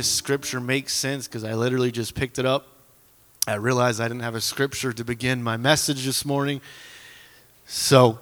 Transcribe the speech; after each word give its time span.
This 0.00 0.10
scripture 0.10 0.60
makes 0.60 0.94
sense 0.94 1.28
because 1.28 1.44
I 1.44 1.52
literally 1.52 1.90
just 1.90 2.14
picked 2.14 2.38
it 2.38 2.46
up. 2.46 2.66
I 3.46 3.56
realized 3.56 4.00
I 4.00 4.08
didn't 4.08 4.22
have 4.22 4.34
a 4.34 4.40
scripture 4.40 4.94
to 4.94 5.04
begin 5.04 5.42
my 5.42 5.58
message 5.58 6.06
this 6.06 6.24
morning. 6.24 6.62
So 7.66 8.18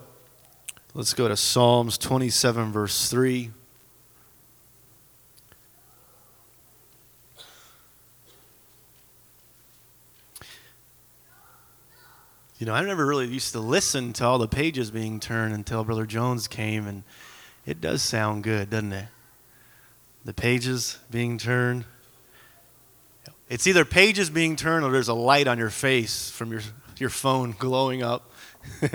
let's 0.93 1.15
go 1.15 1.29
to 1.29 1.37
Psalms 1.37 1.97
27, 1.97 2.73
verse 2.73 3.09
3. 3.09 3.53
You 12.59 12.67
know, 12.67 12.75
I 12.75 12.83
never 12.83 13.07
really 13.07 13.29
used 13.29 13.53
to 13.53 13.61
listen 13.61 14.13
to 14.15 14.25
all 14.25 14.39
the 14.39 14.49
pages 14.49 14.91
being 14.91 15.21
turned 15.21 15.55
until 15.55 15.85
Brother 15.85 16.07
Jones 16.07 16.49
came, 16.49 16.89
and 16.89 17.05
it 17.65 17.81
does 17.81 18.03
sound 18.03 18.43
good, 18.43 18.69
doesn't 18.69 18.93
it? 18.93 19.07
The 20.25 20.35
pages 20.35 20.99
being 21.11 21.39
turned. 21.39 21.85
It's 23.49 23.67
either 23.67 23.85
pages 23.85 24.29
being 24.31 24.57
turned 24.57 24.85
or 24.85 24.93
there's 24.93 25.09
a 25.09 25.15
light 25.15 25.49
on 25.49 25.59
your 25.59 25.71
face 25.71 26.31
from 26.31 26.53
your, 26.53 26.61
your 26.99 27.11
phone 27.11 27.55
glowing 27.59 28.03
up. 28.03 28.31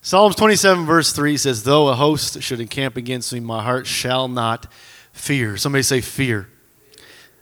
Psalms 0.00 0.36
27, 0.36 0.86
verse 0.86 1.12
3 1.12 1.36
says, 1.36 1.64
Though 1.64 1.88
a 1.88 1.94
host 1.94 2.40
should 2.40 2.60
encamp 2.60 2.96
against 2.96 3.32
me, 3.32 3.40
my 3.40 3.62
heart 3.62 3.86
shall 3.86 4.28
not 4.28 4.72
fear. 5.12 5.56
Somebody 5.56 5.82
say, 5.82 6.00
Fear. 6.00 6.48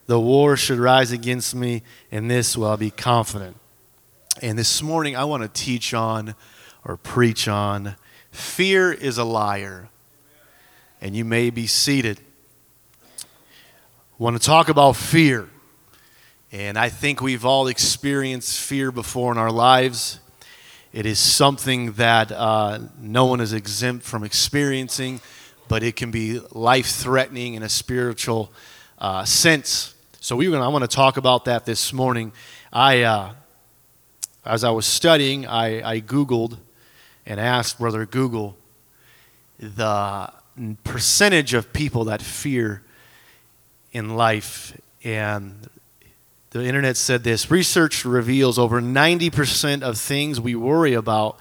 The 0.06 0.20
war 0.20 0.56
should 0.56 0.78
rise 0.78 1.12
against 1.12 1.54
me, 1.54 1.82
and 2.10 2.30
this 2.30 2.56
will 2.56 2.68
I 2.68 2.76
be 2.76 2.90
confident. 2.90 3.56
And 4.42 4.58
this 4.58 4.82
morning, 4.82 5.16
I 5.16 5.24
want 5.24 5.42
to 5.42 5.48
teach 5.48 5.94
on 5.94 6.34
or 6.84 6.96
preach 6.96 7.48
on 7.48 7.96
fear 8.30 8.92
is 8.92 9.16
a 9.16 9.24
liar. 9.24 9.88
And 11.04 11.14
you 11.14 11.26
may 11.26 11.50
be 11.50 11.66
seated. 11.66 12.18
I 13.20 13.26
want 14.16 14.40
to 14.40 14.42
talk 14.42 14.70
about 14.70 14.96
fear. 14.96 15.50
And 16.50 16.78
I 16.78 16.88
think 16.88 17.20
we've 17.20 17.44
all 17.44 17.66
experienced 17.66 18.58
fear 18.58 18.90
before 18.90 19.30
in 19.30 19.36
our 19.36 19.50
lives. 19.52 20.18
It 20.94 21.04
is 21.04 21.18
something 21.18 21.92
that 21.92 22.32
uh, 22.32 22.78
no 22.98 23.26
one 23.26 23.42
is 23.42 23.52
exempt 23.52 24.06
from 24.06 24.24
experiencing, 24.24 25.20
but 25.68 25.82
it 25.82 25.94
can 25.94 26.10
be 26.10 26.40
life 26.52 26.86
threatening 26.86 27.52
in 27.52 27.62
a 27.62 27.68
spiritual 27.68 28.50
uh, 28.98 29.26
sense. 29.26 29.94
So 30.20 30.36
we 30.36 30.46
gonna, 30.46 30.64
I 30.64 30.68
want 30.68 30.90
to 30.90 30.96
talk 30.96 31.18
about 31.18 31.44
that 31.44 31.66
this 31.66 31.92
morning. 31.92 32.32
I, 32.72 33.02
uh, 33.02 33.34
as 34.42 34.64
I 34.64 34.70
was 34.70 34.86
studying, 34.86 35.46
I, 35.46 35.86
I 35.96 36.00
Googled 36.00 36.56
and 37.26 37.38
asked 37.38 37.78
Brother 37.78 38.06
Google 38.06 38.56
the 39.58 40.32
percentage 40.84 41.54
of 41.54 41.72
people 41.72 42.04
that 42.04 42.22
fear 42.22 42.82
in 43.92 44.16
life. 44.16 44.78
And 45.02 45.68
the 46.50 46.64
internet 46.64 46.96
said 46.96 47.24
this 47.24 47.50
research 47.50 48.04
reveals 48.04 48.58
over 48.58 48.80
90% 48.80 49.82
of 49.82 49.98
things 49.98 50.40
we 50.40 50.54
worry 50.54 50.94
about 50.94 51.38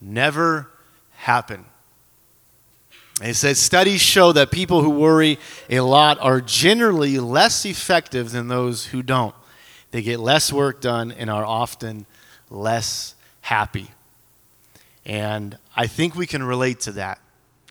never 0.00 0.70
happen. 1.16 1.66
It 3.22 3.34
says 3.34 3.60
studies 3.60 4.00
show 4.00 4.32
that 4.32 4.50
people 4.50 4.82
who 4.82 4.90
worry 4.90 5.38
a 5.70 5.80
lot 5.80 6.18
are 6.20 6.40
generally 6.40 7.18
less 7.18 7.64
effective 7.64 8.32
than 8.32 8.48
those 8.48 8.86
who 8.86 9.02
don't. 9.02 9.34
They 9.92 10.02
get 10.02 10.18
less 10.18 10.52
work 10.52 10.80
done 10.80 11.12
and 11.12 11.30
are 11.30 11.44
often 11.44 12.06
less 12.50 13.14
happy. 13.42 13.90
And 15.06 15.58
I 15.76 15.86
think 15.86 16.16
we 16.16 16.26
can 16.26 16.42
relate 16.42 16.80
to 16.80 16.92
that. 16.92 17.20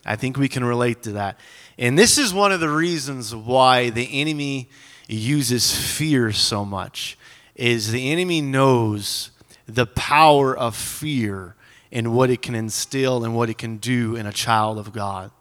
I 0.05 0.15
think 0.15 0.37
we 0.37 0.49
can 0.49 0.63
relate 0.63 1.03
to 1.03 1.13
that. 1.13 1.39
And 1.77 1.97
this 1.97 2.17
is 2.17 2.33
one 2.33 2.51
of 2.51 2.59
the 2.59 2.69
reasons 2.69 3.33
why 3.33 3.89
the 3.89 4.21
enemy 4.21 4.69
uses 5.07 5.75
fear 5.75 6.31
so 6.31 6.65
much 6.65 7.17
is 7.55 7.91
the 7.91 8.11
enemy 8.11 8.41
knows 8.41 9.31
the 9.67 9.85
power 9.85 10.55
of 10.55 10.75
fear 10.75 11.55
and 11.91 12.13
what 12.13 12.29
it 12.29 12.41
can 12.41 12.55
instill 12.55 13.23
and 13.23 13.35
what 13.35 13.49
it 13.49 13.57
can 13.57 13.77
do 13.77 14.15
in 14.15 14.25
a 14.25 14.31
child 14.31 14.77
of 14.77 14.91
God. 14.91 15.31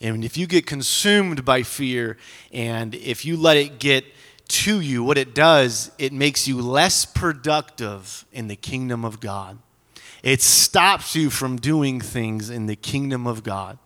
And 0.00 0.24
if 0.24 0.36
you 0.36 0.46
get 0.46 0.66
consumed 0.66 1.44
by 1.44 1.62
fear 1.62 2.16
and 2.52 2.94
if 2.94 3.24
you 3.24 3.36
let 3.36 3.56
it 3.56 3.78
get 3.78 4.04
to 4.48 4.80
you, 4.80 5.02
what 5.02 5.18
it 5.18 5.34
does, 5.34 5.90
it 5.98 6.12
makes 6.12 6.48
you 6.48 6.60
less 6.60 7.04
productive 7.04 8.24
in 8.32 8.48
the 8.48 8.56
kingdom 8.56 9.04
of 9.04 9.20
God. 9.20 9.58
It 10.22 10.40
stops 10.40 11.14
you 11.14 11.30
from 11.30 11.56
doing 11.56 12.00
things 12.00 12.50
in 12.50 12.66
the 12.66 12.76
kingdom 12.76 13.26
of 13.26 13.42
God. 13.42 13.78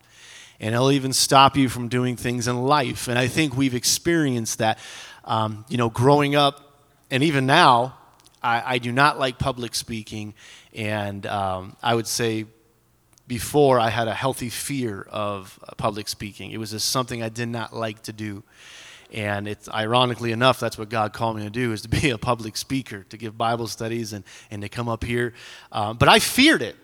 And 0.62 0.74
it'll 0.74 0.92
even 0.92 1.12
stop 1.12 1.56
you 1.56 1.68
from 1.68 1.88
doing 1.88 2.16
things 2.16 2.48
in 2.48 2.62
life. 2.62 3.08
And 3.08 3.18
I 3.18 3.26
think 3.26 3.56
we've 3.56 3.74
experienced 3.74 4.58
that. 4.58 4.78
Um, 5.24 5.66
you 5.68 5.76
know, 5.76 5.90
growing 5.90 6.34
up, 6.34 6.82
and 7.10 7.22
even 7.22 7.44
now, 7.44 7.98
I, 8.42 8.74
I 8.74 8.78
do 8.78 8.90
not 8.90 9.18
like 9.18 9.38
public 9.38 9.74
speaking. 9.74 10.34
And 10.72 11.26
um, 11.26 11.76
I 11.82 11.94
would 11.94 12.06
say 12.06 12.46
before 13.26 13.78
I 13.78 13.88
had 13.88 14.08
a 14.08 14.14
healthy 14.14 14.50
fear 14.50 15.06
of 15.10 15.58
public 15.76 16.08
speaking. 16.08 16.50
It 16.50 16.58
was 16.58 16.72
just 16.72 16.88
something 16.88 17.22
I 17.22 17.28
did 17.28 17.48
not 17.48 17.74
like 17.74 18.02
to 18.02 18.12
do. 18.12 18.42
And 19.12 19.46
it's 19.46 19.68
ironically 19.68 20.32
enough, 20.32 20.58
that's 20.58 20.78
what 20.78 20.88
God 20.88 21.12
called 21.12 21.36
me 21.36 21.42
to 21.44 21.50
do 21.50 21.72
is 21.72 21.82
to 21.82 21.88
be 21.88 22.10
a 22.10 22.18
public 22.18 22.56
speaker, 22.56 23.04
to 23.10 23.16
give 23.16 23.36
Bible 23.36 23.66
studies 23.66 24.12
and, 24.12 24.24
and 24.50 24.62
to 24.62 24.68
come 24.68 24.88
up 24.88 25.04
here. 25.04 25.34
Um, 25.70 25.96
but 25.98 26.08
I 26.08 26.18
feared 26.18 26.62
it 26.62 26.76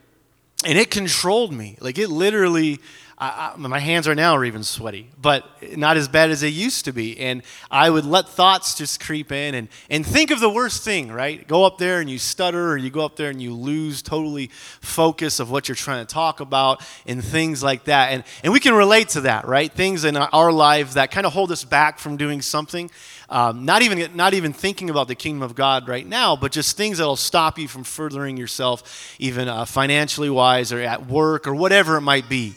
and 0.64 0.78
it 0.78 0.91
controlled 0.91 1.52
me. 1.52 1.76
Like 1.80 1.98
it 1.98 2.08
literally, 2.08 2.80
I, 3.16 3.52
I, 3.54 3.56
my 3.56 3.78
hands 3.78 4.08
are 4.08 4.14
now 4.14 4.34
are 4.34 4.44
even 4.44 4.64
sweaty, 4.64 5.10
but 5.20 5.44
not 5.76 5.96
as 5.96 6.08
bad 6.08 6.30
as 6.30 6.41
they 6.41 6.48
used 6.48 6.84
to 6.86 6.92
be. 6.92 7.19
And 7.19 7.42
I 7.70 7.91
would 7.91 8.04
let 8.04 8.28
thoughts 8.28 8.74
just 8.76 9.00
creep 9.00 9.30
in 9.30 9.54
and, 9.54 9.68
and 9.88 10.04
think 10.04 10.30
of 10.30 10.41
the 10.41 10.50
worst 10.50 10.84
thing, 10.84 11.10
right? 11.12 11.47
Go 11.47 11.64
up 11.64 11.78
there 11.78 12.00
and 12.00 12.10
you 12.10 12.18
stutter, 12.18 12.72
or 12.72 12.76
you 12.76 12.91
go 12.91 13.04
up 13.04 13.16
there 13.16 13.30
and 13.30 13.41
you 13.41 13.54
lose 13.54 14.02
totally 14.02 14.48
focus 14.80 15.41
of 15.41 15.50
what 15.50 15.68
you're 15.68 15.76
trying 15.76 16.04
to 16.04 16.12
talk 16.12 16.41
about, 16.41 16.84
and 17.06 17.24
things 17.24 17.62
like 17.62 17.84
that. 17.84 18.12
And, 18.12 18.24
and 18.42 18.52
we 18.52 18.60
can 18.60 18.74
relate 18.74 19.10
to 19.10 19.22
that, 19.22 19.47
right? 19.47 19.72
Things 19.72 20.04
in 20.04 20.16
our 20.16 20.52
lives 20.52 20.94
that 20.94 21.10
kind 21.10 21.26
of 21.26 21.32
hold 21.32 21.52
us 21.52 21.64
back 21.64 21.98
from 21.98 22.16
doing 22.16 22.42
something. 22.42 22.91
Um, 23.31 23.66
not 23.66 23.83
even 23.83 24.16
not 24.16 24.33
even 24.33 24.55
thinking 24.55 24.89
about 24.89 25.06
the 25.06 25.15
kingdom 25.15 25.43
of 25.43 25.55
God 25.55 25.87
right 25.87 26.06
now, 26.06 26.34
but 26.34 26.50
just 26.50 26.77
things 26.78 26.97
that'll 26.97 27.16
stop 27.16 27.59
you 27.59 27.69
from 27.69 27.84
furthering 27.84 28.39
yourself, 28.39 29.15
even 29.19 29.49
uh, 29.49 29.66
financially 29.66 30.31
wise 30.31 30.72
or 30.72 30.81
at 30.81 31.06
work 31.06 31.47
or 31.47 31.55
whatever 31.55 31.97
it 31.97 32.00
might 32.00 32.28
be. 32.28 32.55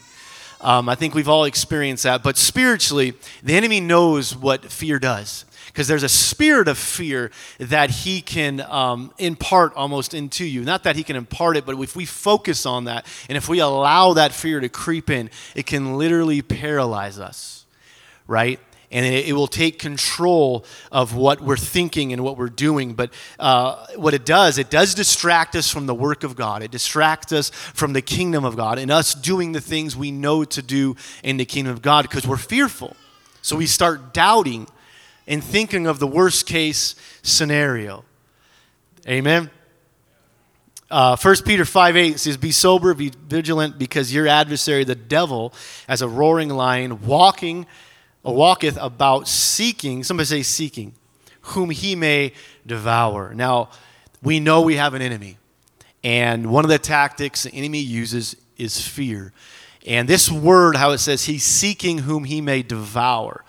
Um, 0.61 0.87
I 0.87 0.95
think 0.95 1.13
we've 1.13 1.27
all 1.27 1.43
experienced 1.43 2.03
that. 2.03 2.23
But 2.23 2.37
spiritually, 2.37 3.13
the 3.43 3.55
enemy 3.55 3.81
knows 3.81 4.35
what 4.35 4.71
fear 4.71 4.99
does 4.99 5.45
because 5.67 5.87
there's 5.87 6.03
a 6.03 6.09
spirit 6.09 6.67
of 6.67 6.77
fear 6.77 7.31
that 7.59 7.89
he 7.89 8.21
can 8.21 8.61
um, 8.61 9.11
impart 9.17 9.73
almost 9.75 10.13
into 10.13 10.45
you. 10.45 10.61
Not 10.63 10.83
that 10.83 10.95
he 10.95 11.03
can 11.03 11.15
impart 11.15 11.57
it, 11.57 11.65
but 11.65 11.79
if 11.79 11.95
we 11.95 12.05
focus 12.05 12.65
on 12.65 12.85
that 12.85 13.05
and 13.27 13.37
if 13.37 13.49
we 13.49 13.59
allow 13.59 14.13
that 14.13 14.33
fear 14.33 14.59
to 14.59 14.69
creep 14.69 15.09
in, 15.09 15.29
it 15.55 15.65
can 15.65 15.97
literally 15.97 16.41
paralyze 16.41 17.19
us, 17.19 17.65
right? 18.27 18.59
And 18.91 19.05
it, 19.05 19.29
it, 19.29 19.33
will 19.33 19.47
take 19.47 19.79
control 19.79 20.65
of 20.91 21.15
what 21.15 21.41
we're 21.41 21.57
thinking 21.57 22.11
and 22.11 22.23
what 22.23 22.37
we're 22.37 22.49
doing. 22.49 22.93
But 22.93 23.13
uh, 23.39 23.87
what 23.95 24.13
it 24.13 24.25
does, 24.25 24.57
it 24.57 24.69
does 24.69 24.93
distract 24.93 25.55
us 25.55 25.69
from 25.69 25.85
the 25.85 25.95
work 25.95 26.23
of 26.23 26.35
God. 26.35 26.61
It 26.61 26.71
distracts 26.71 27.31
us 27.31 27.49
from 27.49 27.93
the 27.93 28.01
kingdom 28.01 28.43
of 28.43 28.57
God 28.57 28.77
and 28.77 28.91
us 28.91 29.13
doing 29.13 29.53
the 29.53 29.61
things 29.61 29.95
we 29.95 30.11
know 30.11 30.43
to 30.43 30.61
do 30.61 30.95
in 31.23 31.37
the 31.37 31.45
kingdom 31.45 31.73
of 31.73 31.81
God 31.81 32.03
because 32.03 32.27
we're 32.27 32.37
fearful. 32.37 32.95
So 33.41 33.55
we 33.55 33.65
start 33.65 34.13
doubting 34.13 34.67
and 35.27 35.43
thinking 35.43 35.87
of 35.87 35.99
the 35.99 36.07
worst 36.07 36.45
case 36.45 36.95
scenario. 37.23 38.03
Amen. 39.07 39.49
Uh, 40.91 41.15
1 41.15 41.35
Peter 41.45 41.63
5 41.63 41.95
8 41.95 42.19
says, 42.19 42.35
Be 42.35 42.51
sober, 42.51 42.93
be 42.93 43.13
vigilant, 43.27 43.79
because 43.79 44.13
your 44.13 44.27
adversary, 44.27 44.83
the 44.83 44.93
devil, 44.93 45.53
as 45.87 46.01
a 46.01 46.07
roaring 46.07 46.49
lion, 46.49 47.05
walking 47.05 47.65
walketh 48.23 48.77
about 48.79 49.27
seeking, 49.27 50.03
somebody 50.03 50.25
say 50.25 50.43
seeking, 50.43 50.93
whom 51.41 51.69
he 51.69 51.95
may 51.95 52.33
devour. 52.65 53.33
Now, 53.33 53.69
we 54.21 54.39
know 54.39 54.61
we 54.61 54.75
have 54.75 54.93
an 54.93 55.01
enemy. 55.01 55.37
And 56.03 56.51
one 56.51 56.63
of 56.63 56.69
the 56.69 56.79
tactics 56.79 57.43
the 57.43 57.51
enemy 57.51 57.79
uses 57.79 58.35
is 58.57 58.85
fear. 58.85 59.33
And 59.85 60.07
this 60.07 60.29
word, 60.31 60.75
how 60.75 60.91
it 60.91 60.99
says, 60.99 61.25
he's 61.25 61.43
seeking 61.43 61.99
whom 61.99 62.23
he 62.23 62.41
may 62.41 62.61
devour. 62.61 63.43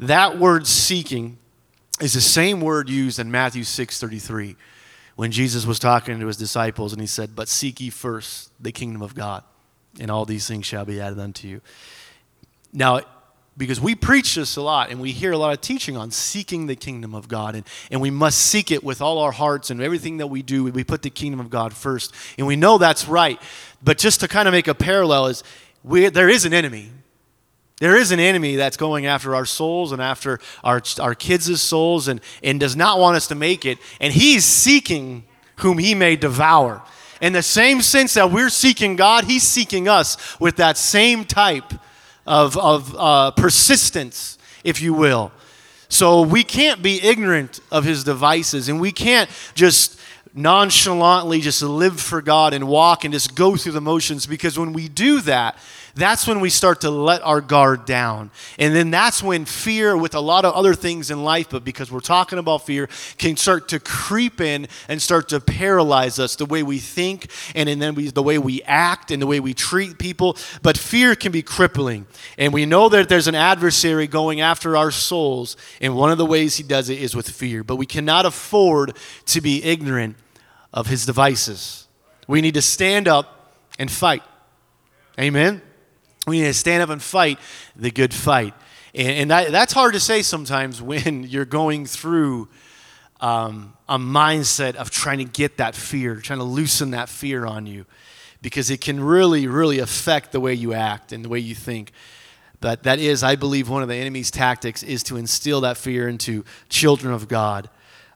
That 0.00 0.38
word 0.38 0.66
seeking 0.66 1.38
is 2.00 2.14
the 2.14 2.20
same 2.20 2.60
word 2.60 2.88
used 2.88 3.18
in 3.18 3.30
Matthew 3.30 3.62
6:33 3.62 4.56
when 5.16 5.30
Jesus 5.30 5.64
was 5.64 5.78
talking 5.78 6.18
to 6.18 6.26
his 6.26 6.36
disciples 6.36 6.92
and 6.92 7.00
he 7.00 7.06
said, 7.06 7.36
"But 7.36 7.48
seek 7.48 7.80
ye 7.80 7.90
first 7.90 8.50
the 8.60 8.72
kingdom 8.72 9.02
of 9.02 9.14
God, 9.14 9.44
and 10.00 10.10
all 10.10 10.24
these 10.24 10.46
things 10.46 10.66
shall 10.66 10.84
be 10.84 11.00
added 11.00 11.20
unto 11.20 11.46
you." 11.46 11.60
Now, 12.72 13.02
because 13.56 13.80
we 13.80 13.94
preach 13.94 14.34
this 14.34 14.56
a 14.56 14.62
lot 14.62 14.90
and 14.90 15.00
we 15.00 15.12
hear 15.12 15.32
a 15.32 15.38
lot 15.38 15.52
of 15.52 15.60
teaching 15.60 15.96
on 15.96 16.10
seeking 16.10 16.66
the 16.66 16.74
kingdom 16.74 17.14
of 17.14 17.28
God. 17.28 17.54
And, 17.54 17.64
and 17.90 18.00
we 18.00 18.10
must 18.10 18.38
seek 18.38 18.70
it 18.70 18.82
with 18.82 19.00
all 19.00 19.18
our 19.18 19.32
hearts 19.32 19.70
and 19.70 19.80
everything 19.80 20.16
that 20.16 20.26
we 20.26 20.42
do. 20.42 20.64
We 20.64 20.82
put 20.82 21.02
the 21.02 21.10
kingdom 21.10 21.38
of 21.38 21.50
God 21.50 21.72
first. 21.72 22.12
And 22.36 22.46
we 22.46 22.56
know 22.56 22.78
that's 22.78 23.06
right. 23.06 23.40
But 23.82 23.98
just 23.98 24.20
to 24.20 24.28
kind 24.28 24.48
of 24.48 24.52
make 24.52 24.66
a 24.66 24.74
parallel, 24.74 25.26
is 25.26 25.44
we, 25.84 26.08
there 26.08 26.28
is 26.28 26.44
an 26.44 26.52
enemy. 26.52 26.90
There 27.78 27.96
is 27.96 28.10
an 28.12 28.20
enemy 28.20 28.56
that's 28.56 28.76
going 28.76 29.06
after 29.06 29.34
our 29.34 29.44
souls 29.44 29.92
and 29.92 30.02
after 30.02 30.40
our, 30.62 30.82
our 31.00 31.14
kids' 31.14 31.60
souls 31.60 32.08
and, 32.08 32.20
and 32.42 32.58
does 32.58 32.74
not 32.74 32.98
want 32.98 33.16
us 33.16 33.28
to 33.28 33.34
make 33.34 33.64
it. 33.64 33.78
And 34.00 34.12
he's 34.12 34.44
seeking 34.44 35.24
whom 35.56 35.78
he 35.78 35.94
may 35.94 36.16
devour. 36.16 36.82
In 37.20 37.32
the 37.32 37.42
same 37.42 37.82
sense 37.82 38.14
that 38.14 38.32
we're 38.32 38.48
seeking 38.48 38.96
God, 38.96 39.24
he's 39.24 39.44
seeking 39.44 39.88
us 39.88 40.38
with 40.40 40.56
that 40.56 40.76
same 40.76 41.24
type 41.24 41.72
of, 42.26 42.56
of 42.56 42.94
uh, 42.96 43.30
persistence, 43.32 44.38
if 44.62 44.80
you 44.80 44.94
will. 44.94 45.32
So 45.88 46.22
we 46.22 46.42
can't 46.42 46.82
be 46.82 47.02
ignorant 47.02 47.60
of 47.70 47.84
his 47.84 48.04
devices 48.04 48.68
and 48.68 48.80
we 48.80 48.90
can't 48.90 49.30
just 49.54 50.00
nonchalantly 50.34 51.40
just 51.40 51.62
live 51.62 52.00
for 52.00 52.20
God 52.20 52.52
and 52.52 52.66
walk 52.66 53.04
and 53.04 53.14
just 53.14 53.34
go 53.34 53.56
through 53.56 53.72
the 53.72 53.80
motions 53.80 54.26
because 54.26 54.58
when 54.58 54.72
we 54.72 54.88
do 54.88 55.20
that, 55.20 55.56
that's 55.96 56.26
when 56.26 56.40
we 56.40 56.50
start 56.50 56.80
to 56.80 56.90
let 56.90 57.22
our 57.22 57.40
guard 57.40 57.84
down. 57.84 58.30
And 58.58 58.74
then 58.74 58.90
that's 58.90 59.22
when 59.22 59.44
fear, 59.44 59.96
with 59.96 60.14
a 60.14 60.20
lot 60.20 60.44
of 60.44 60.54
other 60.54 60.74
things 60.74 61.10
in 61.10 61.22
life, 61.22 61.50
but 61.50 61.64
because 61.64 61.92
we're 61.92 62.00
talking 62.00 62.38
about 62.38 62.66
fear, 62.66 62.88
can 63.16 63.36
start 63.36 63.68
to 63.68 63.78
creep 63.78 64.40
in 64.40 64.66
and 64.88 65.00
start 65.00 65.28
to 65.28 65.38
paralyze 65.38 66.18
us 66.18 66.34
the 66.34 66.46
way 66.46 66.64
we 66.64 66.78
think 66.78 67.30
and, 67.54 67.68
and 67.68 67.80
then 67.80 67.94
we, 67.94 68.10
the 68.10 68.22
way 68.22 68.38
we 68.38 68.60
act 68.62 69.12
and 69.12 69.22
the 69.22 69.26
way 69.26 69.38
we 69.38 69.54
treat 69.54 69.98
people. 69.98 70.36
But 70.62 70.76
fear 70.76 71.14
can 71.14 71.30
be 71.30 71.42
crippling. 71.42 72.06
And 72.38 72.52
we 72.52 72.66
know 72.66 72.88
that 72.88 73.08
there's 73.08 73.28
an 73.28 73.36
adversary 73.36 74.08
going 74.08 74.40
after 74.40 74.76
our 74.76 74.90
souls. 74.90 75.56
And 75.80 75.94
one 75.94 76.10
of 76.10 76.18
the 76.18 76.26
ways 76.26 76.56
he 76.56 76.64
does 76.64 76.88
it 76.88 77.00
is 77.00 77.14
with 77.14 77.28
fear. 77.28 77.62
But 77.62 77.76
we 77.76 77.86
cannot 77.86 78.26
afford 78.26 78.96
to 79.26 79.40
be 79.40 79.62
ignorant 79.62 80.16
of 80.72 80.88
his 80.88 81.06
devices. 81.06 81.86
We 82.26 82.40
need 82.40 82.54
to 82.54 82.62
stand 82.62 83.06
up 83.06 83.52
and 83.78 83.88
fight. 83.88 84.22
Amen. 85.18 85.62
We 86.26 86.40
need 86.40 86.46
to 86.46 86.54
stand 86.54 86.82
up 86.82 86.90
and 86.90 87.02
fight 87.02 87.38
the 87.76 87.90
good 87.90 88.14
fight. 88.14 88.54
And, 88.94 89.08
and 89.08 89.30
that, 89.30 89.52
that's 89.52 89.72
hard 89.72 89.94
to 89.94 90.00
say 90.00 90.22
sometimes 90.22 90.80
when 90.90 91.24
you're 91.24 91.44
going 91.44 91.86
through 91.86 92.48
um, 93.20 93.74
a 93.88 93.98
mindset 93.98 94.74
of 94.74 94.90
trying 94.90 95.18
to 95.18 95.24
get 95.24 95.58
that 95.58 95.74
fear, 95.74 96.16
trying 96.16 96.38
to 96.38 96.44
loosen 96.44 96.90
that 96.92 97.08
fear 97.08 97.46
on 97.46 97.66
you, 97.66 97.86
because 98.42 98.70
it 98.70 98.80
can 98.80 99.00
really, 99.00 99.46
really 99.46 99.78
affect 99.78 100.32
the 100.32 100.40
way 100.40 100.52
you 100.54 100.74
act 100.74 101.12
and 101.12 101.24
the 101.24 101.28
way 101.28 101.38
you 101.38 101.54
think. 101.54 101.92
But 102.60 102.82
that 102.84 102.98
is, 102.98 103.22
I 103.22 103.36
believe, 103.36 103.68
one 103.68 103.82
of 103.82 103.88
the 103.88 103.94
enemy's 103.94 104.30
tactics 104.30 104.82
is 104.82 105.02
to 105.04 105.16
instill 105.16 105.60
that 105.62 105.76
fear 105.76 106.08
into 106.08 106.44
children 106.68 107.12
of 107.12 107.28
God. 107.28 107.68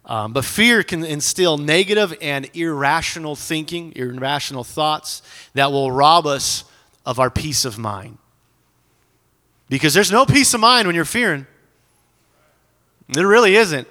Um, 0.06 0.32
but 0.32 0.44
fear 0.44 0.82
can 0.82 1.04
instill 1.04 1.58
negative 1.58 2.16
and 2.22 2.48
irrational 2.56 3.36
thinking, 3.36 3.92
irrational 3.94 4.64
thoughts 4.64 5.20
that 5.52 5.70
will 5.70 5.92
rob 5.92 6.26
us 6.26 6.64
of 7.08 7.18
our 7.18 7.30
peace 7.30 7.64
of 7.64 7.78
mind. 7.78 8.18
Because 9.70 9.94
there's 9.94 10.12
no 10.12 10.26
peace 10.26 10.52
of 10.52 10.60
mind 10.60 10.86
when 10.86 10.94
you're 10.94 11.06
fearing. 11.06 11.46
There 13.08 13.26
really 13.26 13.56
isn't. 13.56 13.88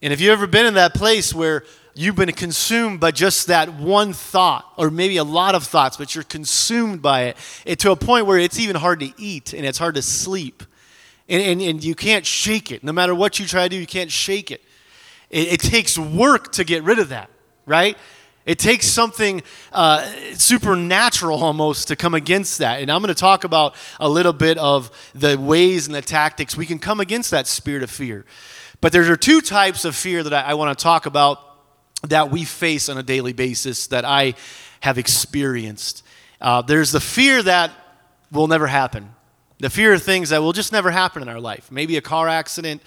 And 0.00 0.14
if 0.14 0.20
you've 0.22 0.32
ever 0.32 0.46
been 0.46 0.64
in 0.64 0.74
that 0.74 0.94
place 0.94 1.34
where 1.34 1.62
you've 1.94 2.16
been 2.16 2.32
consumed 2.32 3.00
by 3.00 3.10
just 3.10 3.48
that 3.48 3.74
one 3.74 4.14
thought, 4.14 4.64
or 4.78 4.90
maybe 4.90 5.18
a 5.18 5.24
lot 5.24 5.54
of 5.54 5.64
thoughts, 5.64 5.98
but 5.98 6.14
you're 6.14 6.24
consumed 6.24 7.02
by 7.02 7.24
it, 7.24 7.36
it 7.66 7.78
to 7.80 7.90
a 7.90 7.96
point 7.96 8.24
where 8.24 8.38
it's 8.38 8.58
even 8.58 8.76
hard 8.76 9.00
to 9.00 9.12
eat 9.18 9.52
and 9.52 9.66
it's 9.66 9.78
hard 9.78 9.94
to 9.96 10.02
sleep. 10.02 10.62
And, 11.28 11.42
and, 11.42 11.60
and 11.60 11.84
you 11.84 11.94
can't 11.94 12.24
shake 12.24 12.72
it. 12.72 12.82
No 12.82 12.92
matter 12.92 13.14
what 13.14 13.38
you 13.38 13.46
try 13.46 13.64
to 13.64 13.68
do, 13.68 13.76
you 13.76 13.86
can't 13.86 14.10
shake 14.10 14.50
it. 14.50 14.62
It, 15.28 15.52
it 15.52 15.60
takes 15.60 15.98
work 15.98 16.52
to 16.52 16.64
get 16.64 16.82
rid 16.82 16.98
of 16.98 17.10
that, 17.10 17.28
right? 17.66 17.98
It 18.46 18.60
takes 18.60 18.86
something 18.86 19.42
uh, 19.72 20.08
supernatural 20.34 21.42
almost 21.42 21.88
to 21.88 21.96
come 21.96 22.14
against 22.14 22.58
that. 22.58 22.80
And 22.80 22.90
I'm 22.90 23.02
going 23.02 23.12
to 23.12 23.20
talk 23.20 23.42
about 23.42 23.74
a 23.98 24.08
little 24.08 24.32
bit 24.32 24.56
of 24.56 24.90
the 25.14 25.36
ways 25.36 25.86
and 25.86 25.94
the 25.94 26.00
tactics 26.00 26.56
we 26.56 26.64
can 26.64 26.78
come 26.78 27.00
against 27.00 27.32
that 27.32 27.48
spirit 27.48 27.82
of 27.82 27.90
fear. 27.90 28.24
But 28.80 28.92
there 28.92 29.10
are 29.10 29.16
two 29.16 29.40
types 29.40 29.84
of 29.84 29.96
fear 29.96 30.22
that 30.22 30.32
I, 30.32 30.52
I 30.52 30.54
want 30.54 30.78
to 30.78 30.80
talk 30.80 31.06
about 31.06 31.40
that 32.04 32.30
we 32.30 32.44
face 32.44 32.88
on 32.88 32.98
a 32.98 33.02
daily 33.02 33.32
basis 33.32 33.88
that 33.88 34.04
I 34.04 34.34
have 34.78 34.96
experienced. 34.96 36.04
Uh, 36.40 36.62
there's 36.62 36.92
the 36.92 37.00
fear 37.00 37.42
that 37.42 37.72
will 38.30 38.46
never 38.46 38.68
happen, 38.68 39.12
the 39.58 39.70
fear 39.70 39.92
of 39.92 40.04
things 40.04 40.28
that 40.28 40.40
will 40.40 40.52
just 40.52 40.70
never 40.70 40.92
happen 40.92 41.20
in 41.20 41.28
our 41.28 41.40
life. 41.40 41.72
Maybe 41.72 41.96
a 41.96 42.00
car 42.00 42.28
accident, 42.28 42.80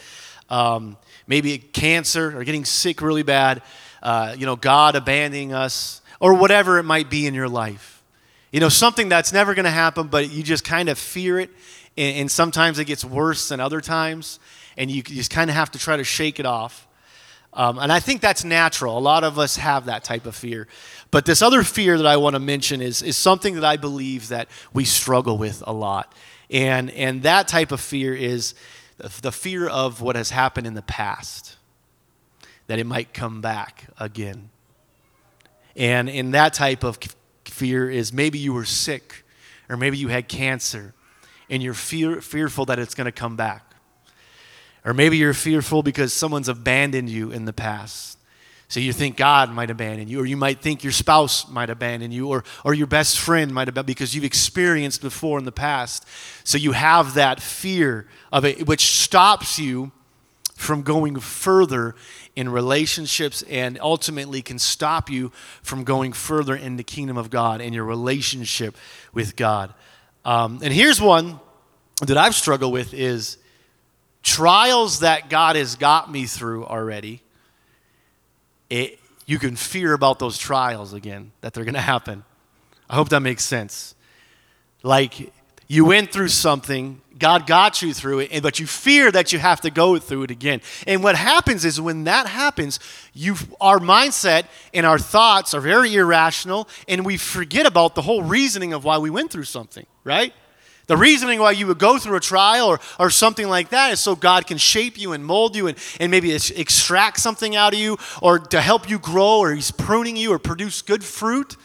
um, 0.49 0.95
maybe 1.27 1.57
cancer, 1.57 2.37
or 2.37 2.45
getting 2.45 2.63
sick 2.63 3.01
really 3.01 3.23
bad 3.23 3.61
uh, 4.01 4.35
you 4.37 4.45
know, 4.45 4.55
God 4.55 4.95
abandoning 4.95 5.53
us, 5.53 6.01
or 6.19 6.33
whatever 6.33 6.79
it 6.79 6.83
might 6.83 7.09
be 7.09 7.27
in 7.27 7.33
your 7.33 7.49
life. 7.49 8.01
You 8.51 8.59
know, 8.59 8.69
something 8.69 9.09
that's 9.09 9.31
never 9.31 9.53
going 9.53 9.65
to 9.65 9.71
happen, 9.71 10.07
but 10.07 10.31
you 10.31 10.43
just 10.43 10.63
kind 10.63 10.89
of 10.89 10.97
fear 10.97 11.39
it, 11.39 11.49
and, 11.97 12.17
and, 12.17 12.31
sometimes 12.31 12.79
it 12.79 12.85
gets 12.85 13.05
worse 13.05 13.49
than 13.49 13.59
other 13.59 13.81
times, 13.81 14.39
and 14.77 14.89
you, 14.89 14.97
you 14.97 15.15
just 15.15 15.31
kind 15.31 15.49
of 15.49 15.55
have 15.55 15.71
to 15.71 15.79
try 15.79 15.97
to 15.97 16.03
shake 16.03 16.39
it 16.39 16.45
off. 16.45 16.87
Um, 17.53 17.79
and 17.79 17.91
I 17.91 17.99
think 17.99 18.21
that's 18.21 18.43
natural. 18.43 18.97
A 18.97 18.99
lot 18.99 19.23
of 19.23 19.39
us 19.39 19.57
have 19.57 19.85
that 19.85 20.03
type 20.03 20.25
of 20.25 20.35
fear. 20.35 20.67
But 21.11 21.25
this 21.25 21.41
other 21.41 21.63
fear 21.63 21.97
that 21.97 22.05
I 22.05 22.17
want 22.17 22.35
to 22.35 22.39
mention 22.39 22.81
is, 22.81 23.01
is 23.01 23.17
something 23.17 23.55
that 23.55 23.65
I 23.65 23.77
believe 23.77 24.27
that 24.27 24.49
we 24.71 24.85
struggle 24.85 25.37
with 25.37 25.63
a 25.65 25.73
lot. 25.73 26.13
And, 26.51 26.91
and 26.91 27.23
that 27.23 27.47
type 27.47 27.71
of 27.71 27.81
fear 27.81 28.13
is 28.13 28.53
the 28.97 29.31
fear 29.31 29.67
of 29.67 30.01
what 30.01 30.15
has 30.15 30.29
happened 30.29 30.67
in 30.67 30.75
the 30.75 30.81
past 30.83 31.55
that 32.69 32.77
it 32.77 32.85
might 32.85 33.15
come 33.15 33.41
back 33.41 33.85
again. 33.99 34.51
And 35.75 36.07
in 36.07 36.31
that 36.31 36.53
type 36.53 36.83
of 36.83 36.99
fear 37.45 37.89
is 37.89 38.13
maybe 38.13 38.37
you 38.37 38.53
were 38.53 38.63
sick 38.63 39.25
or 39.69 39.75
maybe 39.75 39.97
you 39.97 40.09
had 40.09 40.27
cancer 40.27 40.93
and 41.49 41.63
you're 41.63 41.73
fear, 41.73 42.21
fearful 42.21 42.65
that 42.65 42.77
it's 42.77 42.93
going 42.93 43.05
to 43.05 43.11
come 43.11 43.35
back. 43.35 43.73
Or 44.85 44.93
maybe 44.93 45.17
you're 45.17 45.33
fearful 45.33 45.81
because 45.81 46.13
someone's 46.13 46.47
abandoned 46.47 47.09
you 47.09 47.31
in 47.31 47.45
the 47.45 47.53
past. 47.53 48.19
So 48.67 48.79
you 48.79 48.93
think 48.93 49.17
God 49.17 49.51
might 49.51 49.71
abandon 49.71 50.07
you, 50.07 50.21
or 50.21 50.27
you 50.27 50.37
might 50.37 50.61
think 50.61 50.83
your 50.83 50.93
spouse 50.93 51.49
might 51.49 51.71
abandon 51.71 52.11
you, 52.11 52.27
or, 52.27 52.43
or 52.63 52.75
your 52.75 52.85
best 52.85 53.17
friend 53.17 53.51
might 53.51 53.67
abandon 53.67 53.87
because 53.87 54.13
you've 54.13 54.23
experienced 54.23 55.01
before 55.01 55.39
in 55.39 55.45
the 55.45 55.51
past. 55.51 56.05
So 56.43 56.59
you 56.59 56.73
have 56.73 57.15
that 57.15 57.41
fear 57.41 58.05
of 58.31 58.45
it, 58.45 58.67
which 58.67 58.85
stops 58.85 59.57
you 59.57 59.91
from 60.59 60.81
going 60.81 61.17
further 61.17 61.95
in 62.35 62.49
relationships 62.49 63.43
and 63.43 63.79
ultimately 63.79 64.41
can 64.41 64.59
stop 64.59 65.09
you 65.09 65.31
from 65.63 65.85
going 65.85 66.11
further 66.11 66.53
in 66.53 66.75
the 66.75 66.83
kingdom 66.83 67.17
of 67.17 67.29
God 67.29 67.61
and 67.61 67.73
your 67.73 67.85
relationship 67.85 68.75
with 69.13 69.37
God. 69.37 69.73
Um, 70.25 70.59
and 70.61 70.73
here's 70.73 70.99
one 70.99 71.39
that 72.01 72.17
I've 72.17 72.35
struggled 72.35 72.73
with 72.73 72.93
is 72.93 73.37
trials 74.21 74.99
that 74.99 75.29
God 75.29 75.55
has 75.55 75.77
got 75.77 76.11
me 76.11 76.25
through 76.25 76.65
already. 76.65 77.21
It, 78.69 78.99
you 79.25 79.39
can 79.39 79.55
fear 79.55 79.93
about 79.93 80.19
those 80.19 80.37
trials 80.37 80.91
again, 80.91 81.31
that 81.39 81.53
they're 81.53 81.63
going 81.63 81.73
to 81.73 81.79
happen. 81.79 82.25
I 82.89 82.95
hope 82.95 83.07
that 83.09 83.21
makes 83.21 83.45
sense. 83.45 83.95
Like 84.83 85.31
you 85.69 85.85
went 85.85 86.11
through 86.11 86.27
something 86.27 86.99
God 87.19 87.45
got 87.45 87.81
you 87.81 87.93
through 87.93 88.19
it, 88.19 88.41
but 88.41 88.59
you 88.59 88.65
fear 88.65 89.11
that 89.11 89.33
you 89.33 89.39
have 89.39 89.61
to 89.61 89.69
go 89.69 89.99
through 89.99 90.23
it 90.23 90.31
again. 90.31 90.61
And 90.87 91.03
what 91.03 91.15
happens 91.15 91.65
is 91.65 91.79
when 91.79 92.05
that 92.05 92.27
happens, 92.27 92.79
you, 93.13 93.35
our 93.59 93.79
mindset 93.79 94.45
and 94.73 94.85
our 94.85 94.97
thoughts 94.97 95.53
are 95.53 95.61
very 95.61 95.93
irrational, 95.95 96.67
and 96.87 97.05
we 97.05 97.17
forget 97.17 97.65
about 97.65 97.95
the 97.95 98.01
whole 98.01 98.23
reasoning 98.23 98.73
of 98.73 98.83
why 98.83 98.97
we 98.97 99.09
went 99.09 99.31
through 99.31 99.43
something, 99.43 99.85
right? 100.03 100.33
The 100.87 100.97
reasoning 100.97 101.39
why 101.39 101.51
you 101.51 101.67
would 101.67 101.77
go 101.77 101.99
through 101.99 102.17
a 102.17 102.19
trial 102.19 102.67
or, 102.67 102.79
or 102.99 103.11
something 103.11 103.47
like 103.47 103.69
that 103.69 103.91
is 103.91 103.99
so 103.99 104.15
God 104.15 104.47
can 104.47 104.57
shape 104.57 104.97
you 104.97 105.13
and 105.13 105.23
mold 105.23 105.55
you 105.55 105.67
and, 105.67 105.77
and 105.99 106.09
maybe 106.09 106.33
extract 106.33 107.19
something 107.19 107.55
out 107.55 107.73
of 107.73 107.79
you 107.79 107.99
or 108.23 108.39
to 108.39 108.59
help 108.59 108.89
you 108.89 108.97
grow 108.97 109.37
or 109.37 109.53
He's 109.53 109.69
pruning 109.69 110.15
you 110.15 110.33
or 110.33 110.39
produce 110.39 110.81
good 110.81 111.03
fruit. 111.03 111.57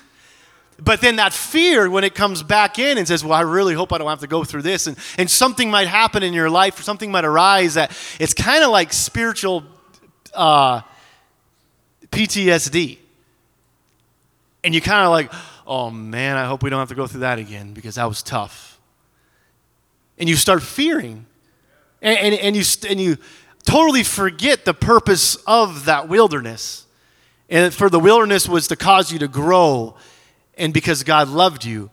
But 0.83 1.01
then 1.01 1.17
that 1.17 1.33
fear, 1.33 1.89
when 1.89 2.03
it 2.03 2.15
comes 2.15 2.43
back 2.43 2.79
in 2.79 2.99
and 2.99 3.07
says, 3.07 3.23
Well, 3.23 3.33
I 3.33 3.43
really 3.43 3.75
hope 3.75 3.93
I 3.93 3.99
don't 3.99 4.09
have 4.09 4.21
to 4.21 4.27
go 4.27 4.45
through 4.45 4.63
this, 4.63 4.87
and, 4.87 4.97
and 5.19 5.31
something 5.31 5.71
might 5.71 5.87
happen 5.87 6.23
in 6.23 6.33
your 6.33 6.51
life, 6.51 6.79
or 6.79 6.83
something 6.83 7.11
might 7.11 7.25
arise 7.25 7.75
that 7.75 7.97
it's 8.19 8.35
kind 8.35 8.65
of 8.65 8.71
like 8.71 8.93
spiritual 8.93 9.63
uh, 10.35 10.81
PTSD. 12.11 12.99
And 14.65 14.75
you 14.75 14.81
kind 14.81 15.05
of 15.05 15.11
like, 15.11 15.33
Oh 15.67 15.91
man, 15.91 16.37
I 16.37 16.45
hope 16.45 16.63
we 16.63 16.71
don't 16.71 16.81
have 16.81 16.89
to 16.89 16.95
go 16.95 17.07
through 17.07 17.21
that 17.21 17.39
again 17.39 17.73
because 17.73 17.95
that 17.95 18.09
was 18.09 18.23
tough. 18.23 18.79
And 20.19 20.29
you 20.29 20.37
start 20.37 20.63
fearing. 20.63 21.27
And, 22.03 22.19
and, 22.19 22.35
and, 22.35 22.57
you, 22.57 22.65
and 22.89 23.01
you 23.01 23.17
totally 23.65 24.03
forget 24.03 24.65
the 24.65 24.75
purpose 24.75 25.37
of 25.47 25.87
that 25.87 26.09
wilderness. 26.09 26.85
And 27.49 27.73
for 27.73 27.89
the 27.89 27.99
wilderness 27.99 28.49
was 28.49 28.69
to 28.69 28.77
cause 28.77 29.13
you 29.13 29.19
to 29.21 29.29
grow 29.29 29.97
and 30.57 30.73
because 30.73 31.03
God 31.03 31.29
loved 31.29 31.65
you. 31.65 31.91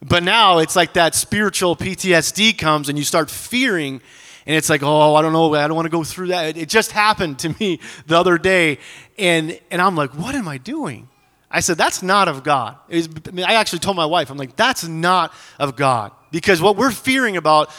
But 0.00 0.22
now 0.22 0.58
it's 0.58 0.74
like 0.74 0.94
that 0.94 1.14
spiritual 1.14 1.76
PTSD 1.76 2.58
comes 2.58 2.88
and 2.88 2.98
you 2.98 3.04
start 3.04 3.30
fearing, 3.30 4.00
and 4.46 4.56
it's 4.56 4.68
like, 4.68 4.82
oh, 4.82 5.14
I 5.14 5.22
don't 5.22 5.32
know, 5.32 5.54
I 5.54 5.68
don't 5.68 5.76
want 5.76 5.86
to 5.86 5.90
go 5.90 6.02
through 6.02 6.28
that. 6.28 6.56
It 6.56 6.68
just 6.68 6.90
happened 6.90 7.38
to 7.40 7.54
me 7.60 7.80
the 8.06 8.18
other 8.18 8.38
day, 8.38 8.78
and, 9.18 9.58
and 9.70 9.80
I'm 9.80 9.94
like, 9.94 10.10
what 10.10 10.34
am 10.34 10.48
I 10.48 10.58
doing? 10.58 11.08
I 11.50 11.60
said, 11.60 11.76
that's 11.76 12.02
not 12.02 12.28
of 12.28 12.42
God. 12.42 12.76
Was, 12.88 13.08
I 13.36 13.54
actually 13.54 13.80
told 13.80 13.96
my 13.96 14.06
wife, 14.06 14.30
I'm 14.30 14.38
like, 14.38 14.56
that's 14.56 14.84
not 14.88 15.34
of 15.58 15.76
God. 15.76 16.12
Because 16.30 16.62
what 16.62 16.76
we're 16.76 16.90
fearing 16.90 17.36
about, 17.36 17.70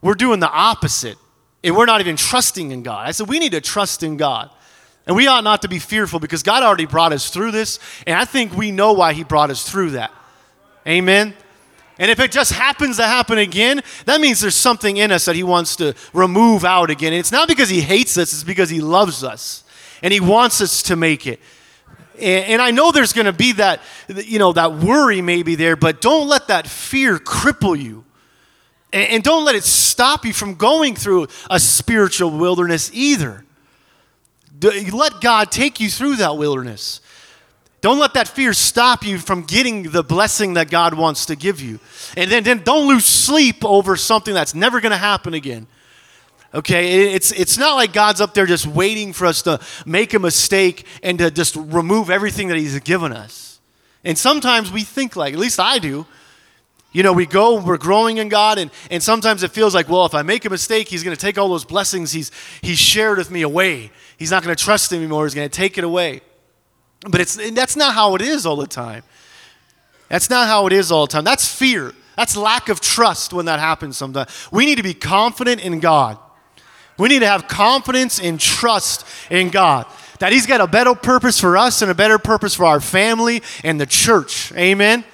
we're 0.00 0.14
doing 0.14 0.40
the 0.40 0.50
opposite. 0.50 1.18
And 1.62 1.76
we're 1.76 1.86
not 1.86 2.00
even 2.00 2.16
trusting 2.16 2.70
in 2.70 2.82
God. 2.82 3.06
I 3.06 3.10
said, 3.10 3.28
we 3.28 3.38
need 3.38 3.52
to 3.52 3.60
trust 3.60 4.02
in 4.02 4.16
God. 4.16 4.50
And 5.08 5.16
we 5.16 5.26
ought 5.26 5.42
not 5.42 5.62
to 5.62 5.68
be 5.68 5.78
fearful 5.78 6.20
because 6.20 6.42
God 6.42 6.62
already 6.62 6.84
brought 6.84 7.14
us 7.14 7.30
through 7.30 7.50
this. 7.50 7.78
And 8.06 8.16
I 8.16 8.26
think 8.26 8.54
we 8.54 8.70
know 8.70 8.92
why 8.92 9.14
He 9.14 9.24
brought 9.24 9.48
us 9.48 9.68
through 9.68 9.92
that. 9.92 10.12
Amen. 10.86 11.32
And 11.98 12.10
if 12.10 12.20
it 12.20 12.30
just 12.30 12.52
happens 12.52 12.98
to 12.98 13.04
happen 13.04 13.38
again, 13.38 13.80
that 14.04 14.20
means 14.20 14.40
there's 14.40 14.54
something 14.54 14.98
in 14.98 15.10
us 15.10 15.24
that 15.24 15.34
He 15.34 15.42
wants 15.42 15.76
to 15.76 15.94
remove 16.12 16.62
out 16.62 16.90
again. 16.90 17.14
And 17.14 17.20
it's 17.20 17.32
not 17.32 17.48
because 17.48 17.70
He 17.70 17.80
hates 17.80 18.18
us, 18.18 18.34
it's 18.34 18.44
because 18.44 18.68
He 18.68 18.82
loves 18.82 19.24
us. 19.24 19.64
And 20.02 20.12
He 20.12 20.20
wants 20.20 20.60
us 20.60 20.82
to 20.84 20.94
make 20.94 21.26
it. 21.26 21.40
And, 22.20 22.60
I 22.60 22.72
know 22.72 22.92
there's 22.92 23.12
going 23.12 23.26
to 23.26 23.32
be 23.32 23.52
that, 23.52 23.80
you 24.08 24.38
know, 24.38 24.52
that 24.52 24.74
worry 24.74 25.22
maybe 25.22 25.54
there, 25.54 25.76
but 25.76 26.00
don't 26.00 26.28
let 26.28 26.48
that 26.48 26.66
fear 26.66 27.18
cripple 27.18 27.80
you. 27.80 28.04
And 28.92 29.22
don't 29.22 29.44
let 29.44 29.54
it 29.54 29.64
stop 29.64 30.24
you 30.26 30.32
from 30.32 30.56
going 30.56 30.96
through 30.96 31.28
a 31.48 31.60
spiritual 31.60 32.36
wilderness 32.36 32.90
either. 32.92 33.44
Let 34.62 35.20
God 35.20 35.50
take 35.50 35.80
you 35.80 35.88
through 35.88 36.16
that 36.16 36.36
wilderness. 36.36 37.00
Don't 37.80 38.00
let 38.00 38.14
that 38.14 38.26
fear 38.26 38.52
stop 38.52 39.06
you 39.06 39.18
from 39.18 39.42
getting 39.42 39.84
the 39.84 40.02
blessing 40.02 40.54
that 40.54 40.68
God 40.68 40.94
wants 40.94 41.26
to 41.26 41.36
give 41.36 41.60
you. 41.60 41.78
And 42.16 42.30
then, 42.30 42.42
then 42.42 42.62
don't 42.64 42.88
lose 42.88 43.04
sleep 43.04 43.64
over 43.64 43.96
something 43.96 44.34
that's 44.34 44.54
never 44.54 44.80
going 44.80 44.90
to 44.90 44.98
happen 44.98 45.32
again. 45.34 45.68
Okay, 46.52 47.12
it's, 47.12 47.30
it's 47.32 47.58
not 47.58 47.74
like 47.74 47.92
God's 47.92 48.20
up 48.20 48.34
there 48.34 48.46
just 48.46 48.66
waiting 48.66 49.12
for 49.12 49.26
us 49.26 49.42
to 49.42 49.60
make 49.84 50.14
a 50.14 50.18
mistake 50.18 50.86
and 51.02 51.18
to 51.18 51.30
just 51.30 51.54
remove 51.56 52.10
everything 52.10 52.48
that 52.48 52.56
He's 52.56 52.78
given 52.80 53.12
us. 53.12 53.60
And 54.02 54.16
sometimes 54.16 54.72
we 54.72 54.82
think 54.82 55.14
like, 55.14 55.34
at 55.34 55.38
least 55.38 55.60
I 55.60 55.78
do, 55.78 56.06
you 56.98 57.04
know, 57.04 57.12
we 57.12 57.26
go, 57.26 57.60
we're 57.60 57.78
growing 57.78 58.18
in 58.18 58.28
God, 58.28 58.58
and, 58.58 58.72
and 58.90 59.00
sometimes 59.00 59.44
it 59.44 59.52
feels 59.52 59.72
like, 59.72 59.88
well, 59.88 60.04
if 60.04 60.16
I 60.16 60.22
make 60.22 60.44
a 60.44 60.50
mistake, 60.50 60.88
He's 60.88 61.04
going 61.04 61.14
to 61.14 61.20
take 61.20 61.38
all 61.38 61.48
those 61.48 61.64
blessings 61.64 62.10
He's, 62.10 62.32
he's 62.60 62.80
shared 62.80 63.18
with 63.18 63.30
me 63.30 63.42
away. 63.42 63.92
He's 64.16 64.32
not 64.32 64.42
going 64.42 64.56
to 64.56 64.60
trust 64.60 64.92
Him 64.92 64.98
anymore, 64.98 65.24
He's 65.24 65.32
going 65.32 65.48
to 65.48 65.56
take 65.56 65.78
it 65.78 65.84
away. 65.84 66.22
But 67.08 67.20
it's, 67.20 67.36
that's 67.52 67.76
not 67.76 67.94
how 67.94 68.16
it 68.16 68.20
is 68.20 68.44
all 68.44 68.56
the 68.56 68.66
time. 68.66 69.04
That's 70.08 70.28
not 70.28 70.48
how 70.48 70.66
it 70.66 70.72
is 70.72 70.90
all 70.90 71.06
the 71.06 71.12
time. 71.12 71.22
That's 71.22 71.46
fear. 71.46 71.94
That's 72.16 72.36
lack 72.36 72.68
of 72.68 72.80
trust 72.80 73.32
when 73.32 73.46
that 73.46 73.60
happens 73.60 73.96
sometimes. 73.96 74.48
We 74.50 74.66
need 74.66 74.78
to 74.78 74.82
be 74.82 74.94
confident 74.94 75.64
in 75.64 75.78
God. 75.78 76.18
We 76.98 77.08
need 77.08 77.20
to 77.20 77.28
have 77.28 77.46
confidence 77.46 78.18
and 78.18 78.40
trust 78.40 79.06
in 79.30 79.50
God. 79.50 79.86
That 80.18 80.32
He's 80.32 80.46
got 80.46 80.60
a 80.60 80.66
better 80.66 80.96
purpose 80.96 81.38
for 81.38 81.56
us 81.56 81.80
and 81.80 81.92
a 81.92 81.94
better 81.94 82.18
purpose 82.18 82.56
for 82.56 82.64
our 82.64 82.80
family 82.80 83.44
and 83.62 83.80
the 83.80 83.86
church. 83.86 84.52
Amen. 84.56 85.04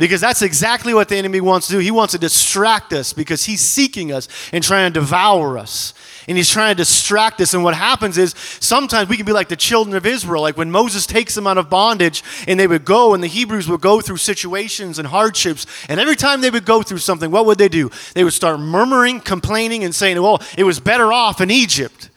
Because 0.00 0.22
that's 0.22 0.40
exactly 0.40 0.94
what 0.94 1.10
the 1.10 1.16
enemy 1.16 1.42
wants 1.42 1.66
to 1.66 1.74
do. 1.74 1.78
He 1.78 1.90
wants 1.90 2.12
to 2.12 2.18
distract 2.18 2.94
us 2.94 3.12
because 3.12 3.44
he's 3.44 3.60
seeking 3.60 4.12
us 4.12 4.28
and 4.50 4.64
trying 4.64 4.90
to 4.90 4.98
devour 4.98 5.58
us. 5.58 5.92
And 6.26 6.38
he's 6.38 6.48
trying 6.48 6.74
to 6.74 6.78
distract 6.78 7.38
us. 7.42 7.52
And 7.52 7.62
what 7.62 7.74
happens 7.74 8.16
is 8.16 8.34
sometimes 8.60 9.10
we 9.10 9.18
can 9.18 9.26
be 9.26 9.32
like 9.32 9.48
the 9.48 9.56
children 9.56 9.94
of 9.94 10.06
Israel, 10.06 10.40
like 10.40 10.56
when 10.56 10.70
Moses 10.70 11.04
takes 11.04 11.34
them 11.34 11.46
out 11.46 11.58
of 11.58 11.68
bondage 11.68 12.24
and 12.48 12.58
they 12.58 12.66
would 12.66 12.86
go 12.86 13.12
and 13.12 13.22
the 13.22 13.28
Hebrews 13.28 13.68
would 13.68 13.82
go 13.82 14.00
through 14.00 14.16
situations 14.16 14.98
and 14.98 15.06
hardships. 15.06 15.66
And 15.86 16.00
every 16.00 16.16
time 16.16 16.40
they 16.40 16.50
would 16.50 16.64
go 16.64 16.82
through 16.82 16.98
something, 16.98 17.30
what 17.30 17.44
would 17.44 17.58
they 17.58 17.68
do? 17.68 17.90
They 18.14 18.24
would 18.24 18.32
start 18.32 18.58
murmuring, 18.58 19.20
complaining, 19.20 19.84
and 19.84 19.94
saying, 19.94 20.20
well, 20.22 20.40
it 20.56 20.64
was 20.64 20.80
better 20.80 21.12
off 21.12 21.42
in 21.42 21.50
Egypt. 21.50 22.09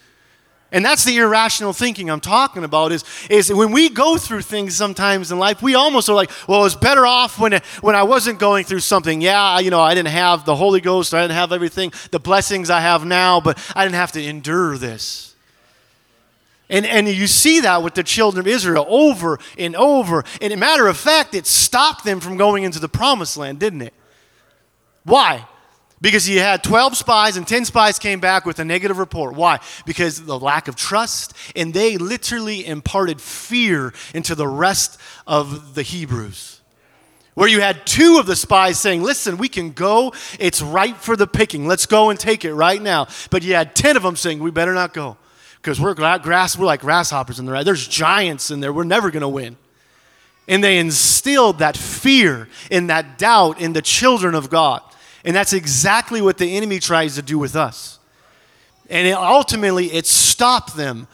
And 0.73 0.83
that's 0.83 1.03
the 1.05 1.17
irrational 1.17 1.71
thinking 1.71 2.09
I'm 2.09 2.19
talking 2.19 2.63
about 2.63 2.91
is, 2.91 3.05
is 3.29 3.53
when 3.53 3.71
we 3.71 3.89
go 3.89 4.17
through 4.17 4.41
things 4.41 4.75
sometimes 4.75 5.31
in 5.31 5.37
life, 5.37 5.61
we 5.61 5.75
almost 5.75 6.09
are 6.09 6.15
like, 6.15 6.31
well, 6.47 6.65
it's 6.65 6.73
better 6.73 7.05
off 7.05 7.39
when, 7.39 7.61
when 7.81 7.95
I 7.95 8.01
wasn't 8.01 8.39
going 8.39 8.65
through 8.65 8.79
something. 8.79 9.21
Yeah, 9.21 9.59
you 9.59 9.69
know, 9.69 9.79
I 9.79 9.93
didn't 9.93 10.09
have 10.09 10.45
the 10.45 10.55
Holy 10.55 10.81
Ghost, 10.81 11.13
I 11.13 11.21
didn't 11.21 11.35
have 11.35 11.51
everything, 11.51 11.93
the 12.09 12.19
blessings 12.19 12.71
I 12.71 12.81
have 12.81 13.05
now, 13.05 13.39
but 13.39 13.59
I 13.75 13.85
didn't 13.85 13.95
have 13.95 14.13
to 14.13 14.23
endure 14.23 14.79
this. 14.79 15.35
And, 16.71 16.87
and 16.87 17.07
you 17.07 17.27
see 17.27 17.59
that 17.59 17.83
with 17.83 17.93
the 17.93 18.03
children 18.03 18.39
of 18.39 18.47
Israel 18.47 18.87
over 18.89 19.37
and 19.59 19.75
over. 19.75 20.23
And 20.41 20.51
a 20.51 20.57
matter 20.57 20.87
of 20.87 20.97
fact, 20.97 21.35
it 21.35 21.45
stopped 21.45 22.03
them 22.03 22.19
from 22.19 22.35
going 22.35 22.63
into 22.63 22.79
the 22.79 22.89
promised 22.89 23.37
land, 23.37 23.59
didn't 23.59 23.83
it? 23.83 23.93
Why? 25.03 25.45
Because 26.03 26.25
he 26.25 26.35
had 26.35 26.65
12 26.65 26.97
spies 26.97 27.37
and 27.37 27.47
10 27.47 27.63
spies 27.63 27.97
came 27.97 28.19
back 28.19 28.45
with 28.45 28.59
a 28.59 28.65
negative 28.65 28.97
report. 28.97 29.35
Why? 29.35 29.61
Because 29.85 30.25
the 30.25 30.37
lack 30.37 30.67
of 30.67 30.75
trust, 30.75 31.33
and 31.55 31.73
they 31.73 31.95
literally 31.97 32.67
imparted 32.67 33.21
fear 33.21 33.93
into 34.13 34.35
the 34.35 34.47
rest 34.47 34.99
of 35.25 35.75
the 35.75 35.81
Hebrews. 35.81 36.59
Where 37.35 37.47
you 37.47 37.61
had 37.61 37.87
two 37.87 38.17
of 38.19 38.25
the 38.25 38.35
spies 38.35 38.77
saying, 38.77 39.01
Listen, 39.01 39.37
we 39.37 39.47
can 39.47 39.71
go, 39.71 40.13
it's 40.39 40.61
ripe 40.61 40.97
for 40.97 41.15
the 41.15 41.25
picking, 41.25 41.67
let's 41.67 41.85
go 41.85 42.09
and 42.09 42.19
take 42.19 42.43
it 42.43 42.53
right 42.53 42.81
now. 42.81 43.07
But 43.29 43.43
you 43.43 43.53
had 43.53 43.73
10 43.73 43.95
of 43.95 44.03
them 44.03 44.17
saying, 44.17 44.39
We 44.39 44.51
better 44.51 44.73
not 44.73 44.93
go 44.93 45.15
because 45.61 45.79
we're, 45.79 45.93
grass, 45.93 46.57
we're 46.57 46.65
like 46.65 46.81
grasshoppers 46.81 47.39
in 47.39 47.45
the 47.45 47.53
there. 47.53 47.63
There's 47.63 47.87
giants 47.87 48.51
in 48.51 48.59
there, 48.59 48.73
we're 48.73 48.83
never 48.83 49.09
going 49.09 49.21
to 49.21 49.29
win. 49.29 49.55
And 50.49 50.61
they 50.61 50.79
instilled 50.79 51.59
that 51.59 51.77
fear 51.77 52.49
and 52.69 52.89
that 52.89 53.17
doubt 53.17 53.61
in 53.61 53.71
the 53.71 53.81
children 53.81 54.35
of 54.35 54.49
God. 54.49 54.81
And 55.23 55.35
that's 55.35 55.53
exactly 55.53 56.21
what 56.21 56.37
the 56.37 56.57
enemy 56.57 56.79
tries 56.79 57.15
to 57.15 57.21
do 57.21 57.39
with 57.39 57.55
us. 57.55 57.99
And 58.89 59.07
it, 59.07 59.13
ultimately, 59.13 59.87
it 59.87 60.05
stopped 60.05 60.75
them. 60.75 61.07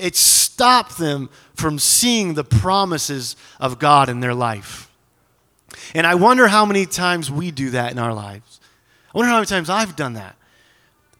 It 0.00 0.16
stopped 0.16 0.96
them 0.98 1.28
from 1.54 1.78
seeing 1.78 2.34
the 2.34 2.44
promises 2.44 3.36
of 3.60 3.78
God 3.78 4.08
in 4.08 4.20
their 4.20 4.34
life. 4.34 4.90
And 5.94 6.06
I 6.06 6.14
wonder 6.14 6.48
how 6.48 6.64
many 6.64 6.86
times 6.86 7.30
we 7.30 7.50
do 7.50 7.70
that 7.70 7.92
in 7.92 7.98
our 7.98 8.14
lives. 8.14 8.60
I 9.14 9.18
wonder 9.18 9.30
how 9.30 9.36
many 9.36 9.46
times 9.46 9.68
I've 9.68 9.96
done 9.96 10.14
that 10.14 10.36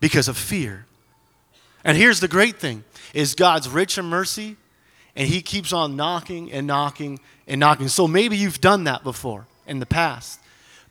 because 0.00 0.28
of 0.28 0.36
fear. 0.36 0.86
And 1.84 1.96
here's 1.96 2.20
the 2.20 2.28
great 2.28 2.56
thing 2.56 2.84
is 3.14 3.34
God's 3.34 3.68
rich 3.68 3.98
in 3.98 4.04
mercy 4.04 4.56
and 5.14 5.28
he 5.28 5.40
keeps 5.40 5.72
on 5.72 5.96
knocking 5.96 6.52
and 6.52 6.66
knocking 6.66 7.18
and 7.46 7.58
knocking. 7.58 7.88
So 7.88 8.06
maybe 8.06 8.36
you've 8.36 8.60
done 8.60 8.84
that 8.84 9.02
before 9.02 9.46
in 9.66 9.78
the 9.80 9.86
past. 9.86 10.40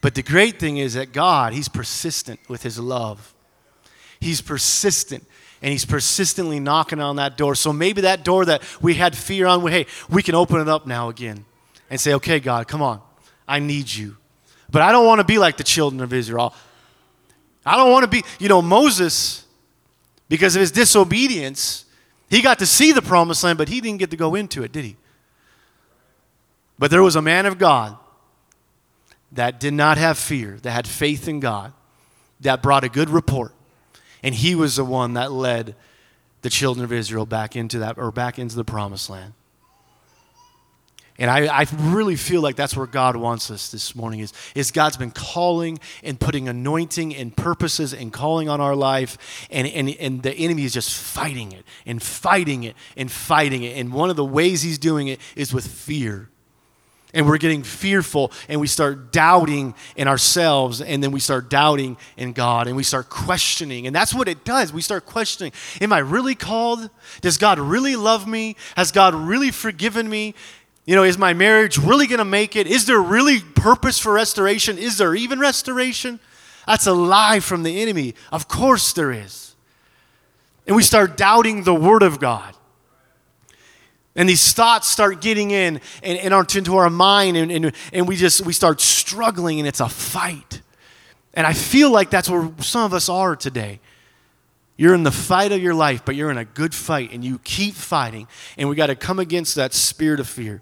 But 0.06 0.14
the 0.14 0.22
great 0.22 0.60
thing 0.60 0.78
is 0.78 0.94
that 0.94 1.14
God, 1.14 1.52
He's 1.54 1.68
persistent 1.68 2.40
with 2.48 2.62
His 2.62 2.78
love. 2.78 3.34
He's 4.20 4.40
persistent 4.40 5.26
and 5.64 5.72
He's 5.72 5.84
persistently 5.84 6.60
knocking 6.60 7.00
on 7.00 7.16
that 7.16 7.38
door. 7.38 7.56
So 7.56 7.74
maybe 7.74 8.02
that 8.02 8.24
door 8.24 8.46
that 8.46 8.62
we 8.80 8.94
had 8.94 9.18
fear 9.18 9.48
on, 9.48 9.66
hey, 9.66 9.88
we 10.08 10.22
can 10.22 10.36
open 10.36 10.62
it 10.62 10.68
up 10.68 10.86
now 10.86 11.10
again 11.10 11.44
and 11.90 12.00
say, 12.00 12.14
okay, 12.14 12.40
God, 12.40 12.68
come 12.68 12.84
on. 12.84 13.02
I 13.48 13.58
need 13.58 13.92
you. 13.92 14.16
But 14.70 14.84
I 14.84 14.92
don't 14.92 15.08
want 15.08 15.22
to 15.22 15.26
be 15.26 15.40
like 15.40 15.58
the 15.58 15.64
children 15.64 16.00
of 16.04 16.14
Israel. 16.14 16.54
I 17.66 17.76
don't 17.76 17.92
want 17.92 18.04
to 18.04 18.08
be, 18.08 18.24
you 18.38 18.48
know, 18.48 18.62
Moses, 18.62 19.44
because 20.30 20.56
of 20.56 20.60
his 20.60 20.72
disobedience, 20.72 21.86
he 22.30 22.44
got 22.44 22.60
to 22.60 22.68
see 22.68 22.92
the 22.92 23.02
promised 23.02 23.44
land, 23.44 23.58
but 23.58 23.70
he 23.70 23.82
didn't 23.82 23.98
get 23.98 24.12
to 24.12 24.18
go 24.18 24.36
into 24.36 24.62
it, 24.62 24.72
did 24.72 24.86
he? 24.86 24.98
But 26.78 26.92
there 26.92 27.02
was 27.02 27.16
a 27.16 27.24
man 27.24 27.48
of 27.48 27.58
God 27.58 27.98
that 29.32 29.60
did 29.60 29.74
not 29.74 29.98
have 29.98 30.17
fear, 30.17 30.58
that 30.62 30.72
had 30.72 30.88
faith 30.88 31.27
in 31.27 31.39
God, 31.39 31.74
that 32.41 32.62
brought 32.62 32.84
a 32.84 32.89
good 32.89 33.10
report. 33.10 33.53
And 34.24 34.34
he 34.34 34.55
was 34.55 34.75
the 34.75 34.86
one 34.86 35.13
that 35.13 35.32
led 35.32 35.75
the 36.41 36.50
children 36.50 36.84
of 36.84 36.91
Israel 36.91 37.25
back 37.25 37.55
into 37.55 37.79
that 37.79 37.98
or 37.98 38.12
back 38.12 38.39
into 38.39 38.55
the 38.55 38.63
promised 38.63 39.10
land. 39.10 39.34
And 41.17 41.32
I, 41.32 41.62
I 41.62 41.65
really 41.79 42.17
feel 42.17 42.41
like 42.41 42.58
that's 42.58 42.75
where 42.75 42.88
God 42.88 43.15
wants 43.15 43.50
us 43.50 43.72
this 43.72 43.96
morning 43.96 44.20
is, 44.20 44.34
is 44.53 44.72
God's 44.72 44.98
been 44.98 45.12
calling 45.12 45.79
and 46.03 46.20
putting 46.20 46.50
anointing 46.50 47.15
and 47.15 47.36
purposes 47.36 47.94
and 47.94 48.12
calling 48.12 48.50
on 48.50 48.60
our 48.60 48.75
life. 48.75 49.48
And, 49.50 49.65
and, 49.67 49.89
and 49.91 50.24
the 50.24 50.34
enemy 50.34 50.65
is 50.65 50.74
just 50.74 50.94
fighting 50.94 51.53
it 51.53 51.63
and 51.86 52.03
fighting 52.03 52.63
it 52.65 52.75
and 52.98 53.10
fighting 53.10 53.63
it. 53.63 53.77
And 53.77 53.94
one 53.94 54.10
of 54.10 54.17
the 54.17 54.25
ways 54.25 54.62
he's 54.62 54.77
doing 54.77 55.08
it 55.08 55.22
is 55.38 55.53
with 55.53 55.65
fear 55.65 56.29
and 57.16 57.26
we're 57.26 57.38
getting 57.38 57.64
fearful 57.64 58.32
and 58.48 58.62
we 58.62 58.68
start 58.68 59.12
doubting 59.12 59.74
in 59.96 60.08
ourselves 60.08 60.82
and 60.82 61.02
then 61.02 61.12
we 61.12 61.20
start 61.20 61.50
doubting 61.50 61.98
in 62.18 62.34
God 62.34 62.68
and 62.68 62.76
we 62.76 62.84
start 62.84 63.10
questioning. 63.10 63.88
And 63.88 63.96
that's 63.96 64.14
what 64.14 64.28
it 64.28 64.44
does. 64.44 64.72
We 64.72 64.82
start 64.82 65.06
questioning 65.06 65.54
Am 65.82 65.92
I 65.92 66.00
really 66.00 66.36
called? 66.36 66.90
Does 67.22 67.38
God 67.38 67.58
really 67.58 67.96
love 67.96 68.28
me? 68.28 68.58
Has 68.76 68.92
God 68.92 69.16
really 69.16 69.50
forgiven 69.50 70.08
me? 70.10 70.36
You 70.86 70.96
know, 70.96 71.04
is 71.04 71.18
my 71.18 71.34
marriage 71.34 71.80
really 71.80 72.06
going 72.06 72.20
to 72.20 72.26
make 72.26 72.56
it? 72.56 72.68
Is 72.68 72.86
there 72.86 73.02
really 73.02 73.40
purpose 73.40 73.98
for 73.98 74.14
restoration? 74.14 74.78
Is 74.78 74.98
there 75.00 75.16
even 75.16 75.40
restoration? 75.40 76.20
That's 76.68 76.86
a 76.86 76.94
lie 76.94 77.40
from 77.40 77.64
the 77.64 77.82
enemy. 77.82 78.14
Of 78.32 78.48
course 78.48 78.94
there 78.94 79.12
is. 79.12 79.56
And 80.68 80.76
we 80.76 80.84
start 80.84 81.18
doubting 81.18 81.64
the 81.64 81.74
Word 81.74 82.04
of 82.04 82.20
God. 82.20 82.55
And 84.16 84.30
these 84.30 84.54
thoughts 84.54 84.88
start 84.88 85.22
getting 85.22 85.52
in 85.52 85.82
and, 86.02 86.34
and 86.34 86.56
into 86.56 86.78
our 86.78 86.90
mind, 86.90 87.36
and, 87.36 87.52
and, 87.52 87.74
and 87.92 88.08
we 88.08 88.16
just 88.16 88.46
we 88.46 88.54
start 88.54 88.80
struggling, 88.80 89.60
and 89.60 89.68
it's 89.68 89.82
a 89.82 89.90
fight. 89.90 90.62
And 91.34 91.46
I 91.46 91.54
feel 91.54 91.92
like 91.92 92.10
that's 92.10 92.30
where 92.30 92.50
some 92.60 92.84
of 92.84 92.94
us 92.94 93.10
are 93.10 93.36
today. 93.36 93.82
You're 94.78 94.94
in 94.94 95.04
the 95.04 95.12
fight 95.12 95.52
of 95.52 95.62
your 95.62 95.74
life, 95.74 96.04
but 96.06 96.16
you're 96.16 96.32
in 96.32 96.38
a 96.38 96.46
good 96.46 96.74
fight 96.74 97.12
and 97.14 97.24
you 97.24 97.40
keep 97.40 97.76
fighting. 97.76 98.28
And 98.58 98.68
we 98.68 98.76
got 98.76 98.88
to 98.88 98.96
come 98.96 99.20
against 99.20 99.56
that 99.56 99.74
spirit 99.74 100.20
of 100.20 100.28
fear. 100.28 100.62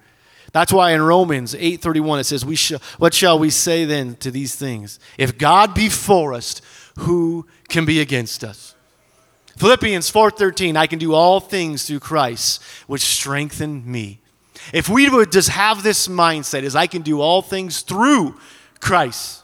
That's 0.52 0.72
why 0.72 0.92
in 0.92 1.02
Romans 1.02 1.56
8:31 1.56 2.20
it 2.20 2.26
says, 2.26 2.46
"We 2.46 2.56
shall, 2.56 2.80
what 3.00 3.14
shall 3.14 3.40
we 3.40 3.50
say 3.50 3.86
then 3.86 4.16
to 4.18 4.30
these 4.30 4.56
things? 4.56 5.00
If 5.18 5.38
God 5.38 5.74
be 5.74 5.90
for 5.90 6.34
us, 6.34 6.62
who 7.00 7.48
can 7.70 7.86
be 7.86 8.00
against 8.02 8.44
us?" 8.44 8.73
Philippians 9.58 10.10
4:13, 10.10 10.76
"I 10.76 10.88
can 10.88 11.00
do 11.00 11.14
all 11.14 11.40
things 11.40 11.84
through 11.84 12.00
Christ, 12.00 12.62
which 12.88 13.02
strengthen 13.02 13.90
me." 13.90 14.20
If 14.72 14.90
we 14.90 15.10
would 15.10 15.32
just 15.32 15.50
have 15.50 15.84
this 15.84 16.08
mindset, 16.08 16.64
is 16.64 16.76
I 16.76 16.88
can 16.88 17.02
do 17.02 17.22
all 17.22 17.42
things 17.42 17.82
through 17.82 18.36
Christ 18.80 19.43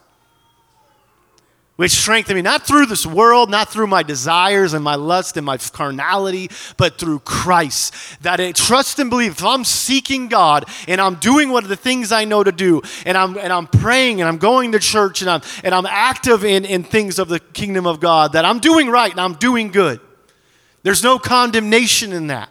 which 1.80 1.94
strengthen 1.94 2.36
me, 2.36 2.42
not 2.42 2.68
through 2.68 2.86
this 2.86 3.06
world, 3.06 3.50
not 3.50 3.72
through 3.72 3.88
my 3.88 4.04
desires 4.04 4.74
and 4.74 4.84
my 4.84 4.96
lust 4.96 5.38
and 5.38 5.46
my 5.46 5.56
carnality, 5.56 6.52
but 6.76 6.98
through 6.98 7.20
Christ. 7.20 7.94
That 8.22 8.42
I 8.42 8.52
trust 8.52 9.00
and 9.00 9.10
believe 9.10 9.32
if 9.32 9.46
I'm 9.46 9.64
seeking 9.64 10.28
God 10.28 10.66
and 10.90 11.00
I'm 11.00 11.16
doing 11.16 11.52
what 11.52 11.64
are 11.64 11.70
the 11.70 11.78
things 11.78 12.12
I 12.12 12.26
know 12.26 12.44
to 12.44 12.52
do, 12.52 12.82
and 13.06 13.18
I'm 13.18 13.38
and 13.38 13.54
I'm 13.54 13.66
praying 13.66 14.20
and 14.20 14.28
I'm 14.28 14.40
going 14.40 14.74
to 14.74 14.80
church 14.80 15.22
and 15.22 15.30
I'm 15.30 15.42
and 15.64 15.74
I'm 15.74 15.86
active 15.86 16.44
in, 16.44 16.66
in 16.66 16.84
things 16.84 17.18
of 17.18 17.30
the 17.30 17.40
kingdom 17.40 17.88
of 17.88 18.02
God, 18.02 18.34
that 18.34 18.44
I'm 18.44 18.60
doing 18.60 18.90
right 18.90 19.10
and 19.12 19.22
I'm 19.22 19.36
doing 19.36 19.72
good. 19.72 20.02
There's 20.84 21.02
no 21.02 21.18
condemnation 21.18 22.12
in 22.12 22.28
that. 22.28 22.50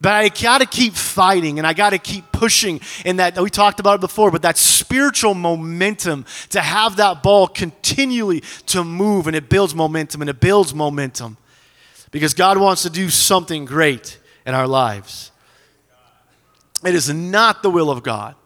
But 0.00 0.12
I 0.12 0.28
got 0.28 0.58
to 0.58 0.66
keep 0.66 0.94
fighting 0.94 1.58
and 1.58 1.66
I 1.66 1.72
got 1.72 1.90
to 1.90 1.98
keep 1.98 2.30
pushing. 2.30 2.80
And 3.04 3.18
that 3.18 3.36
we 3.38 3.50
talked 3.50 3.80
about 3.80 3.96
it 3.96 4.00
before, 4.00 4.30
but 4.30 4.42
that 4.42 4.56
spiritual 4.56 5.34
momentum 5.34 6.24
to 6.50 6.60
have 6.60 6.96
that 6.96 7.22
ball 7.22 7.48
continually 7.48 8.42
to 8.66 8.84
move 8.84 9.26
and 9.26 9.34
it 9.34 9.48
builds 9.48 9.74
momentum 9.74 10.20
and 10.20 10.30
it 10.30 10.40
builds 10.40 10.72
momentum 10.72 11.36
because 12.10 12.34
God 12.34 12.58
wants 12.58 12.82
to 12.82 12.90
do 12.90 13.10
something 13.10 13.64
great 13.64 14.18
in 14.46 14.54
our 14.54 14.68
lives. 14.68 15.32
It 16.84 16.94
is 16.94 17.12
not 17.12 17.62
the 17.62 17.70
will 17.70 17.90
of 17.90 18.04
God 18.04 18.36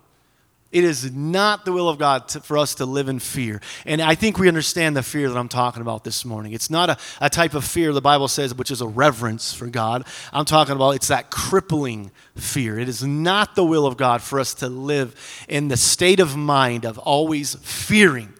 it 0.72 0.84
is 0.84 1.12
not 1.12 1.64
the 1.64 1.72
will 1.72 1.88
of 1.88 1.98
God 1.98 2.28
to, 2.28 2.40
for 2.40 2.56
us 2.56 2.74
to 2.76 2.86
live 2.86 3.08
in 3.08 3.18
fear. 3.18 3.60
And 3.84 4.00
I 4.00 4.14
think 4.14 4.38
we 4.38 4.48
understand 4.48 4.96
the 4.96 5.02
fear 5.02 5.28
that 5.28 5.36
I'm 5.36 5.48
talking 5.48 5.82
about 5.82 6.02
this 6.02 6.24
morning. 6.24 6.52
It's 6.52 6.70
not 6.70 6.88
a, 6.88 6.96
a 7.20 7.28
type 7.28 7.52
of 7.54 7.64
fear 7.64 7.92
the 7.92 8.00
Bible 8.00 8.26
says, 8.26 8.54
which 8.54 8.70
is 8.70 8.80
a 8.80 8.86
reverence 8.86 9.52
for 9.52 9.66
God. 9.66 10.06
I'm 10.32 10.46
talking 10.46 10.74
about 10.74 10.92
it's 10.92 11.08
that 11.08 11.30
crippling 11.30 12.10
fear. 12.34 12.78
It 12.78 12.88
is 12.88 13.04
not 13.04 13.54
the 13.54 13.64
will 13.64 13.86
of 13.86 13.98
God 13.98 14.22
for 14.22 14.40
us 14.40 14.54
to 14.54 14.68
live 14.68 15.14
in 15.46 15.68
the 15.68 15.76
state 15.76 16.20
of 16.20 16.36
mind 16.36 16.86
of 16.86 16.98
always 16.98 17.54
fearing. 17.56 18.32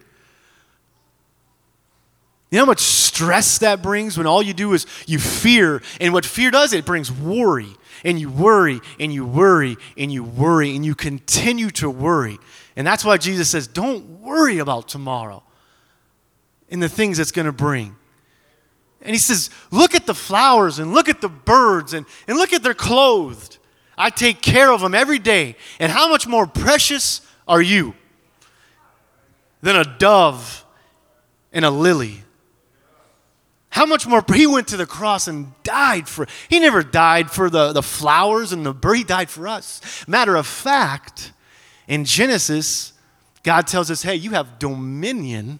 You 2.50 2.58
know 2.58 2.64
how 2.64 2.70
much 2.70 2.80
stress 2.80 3.58
that 3.58 3.82
brings 3.82 4.18
when 4.18 4.26
all 4.26 4.42
you 4.42 4.52
do 4.52 4.72
is 4.74 4.86
you 5.06 5.18
fear, 5.18 5.82
and 6.00 6.12
what 6.12 6.26
fear 6.26 6.50
does, 6.50 6.72
it 6.72 6.84
brings 6.84 7.10
worry 7.10 7.76
and 8.04 8.18
you 8.18 8.28
worry 8.28 8.80
and 8.98 9.12
you 9.12 9.24
worry 9.24 9.76
and 9.96 10.12
you 10.12 10.24
worry 10.24 10.74
and 10.74 10.84
you 10.84 10.94
continue 10.94 11.70
to 11.70 11.88
worry. 11.88 12.38
And 12.76 12.86
that's 12.86 13.04
why 13.04 13.16
Jesus 13.18 13.50
says, 13.50 13.66
don't 13.66 14.20
worry 14.20 14.58
about 14.58 14.88
tomorrow 14.88 15.42
and 16.70 16.82
the 16.82 16.88
things 16.88 17.18
it's 17.18 17.32
going 17.32 17.46
to 17.46 17.52
bring. 17.52 17.96
And 19.02 19.10
he 19.10 19.18
says, 19.18 19.50
look 19.70 19.94
at 19.94 20.06
the 20.06 20.14
flowers 20.14 20.78
and 20.78 20.92
look 20.94 21.08
at 21.08 21.20
the 21.20 21.28
birds 21.28 21.92
and, 21.92 22.06
and 22.28 22.38
look 22.38 22.52
at 22.52 22.62
their 22.62 22.74
clothed. 22.74 23.58
I 23.98 24.10
take 24.10 24.40
care 24.40 24.72
of 24.72 24.80
them 24.80 24.94
every 24.94 25.18
day. 25.18 25.56
And 25.78 25.90
how 25.92 26.08
much 26.08 26.26
more 26.26 26.46
precious 26.46 27.20
are 27.46 27.60
you 27.60 27.94
than 29.60 29.76
a 29.76 29.84
dove 29.84 30.64
and 31.52 31.64
a 31.64 31.70
lily? 31.70 32.22
How 33.72 33.86
much 33.86 34.06
more? 34.06 34.22
He 34.34 34.46
went 34.46 34.68
to 34.68 34.76
the 34.76 34.84
cross 34.84 35.26
and 35.26 35.54
died 35.62 36.06
for. 36.06 36.26
He 36.50 36.60
never 36.60 36.82
died 36.82 37.30
for 37.30 37.48
the, 37.48 37.72
the 37.72 37.82
flowers 37.82 38.52
and 38.52 38.66
the 38.66 38.74
bird. 38.74 38.98
He 38.98 39.04
died 39.04 39.30
for 39.30 39.48
us. 39.48 39.80
Matter 40.06 40.36
of 40.36 40.46
fact, 40.46 41.32
in 41.88 42.04
Genesis, 42.04 42.92
God 43.42 43.66
tells 43.66 43.90
us, 43.90 44.02
hey, 44.02 44.14
you 44.14 44.32
have 44.32 44.58
dominion 44.58 45.58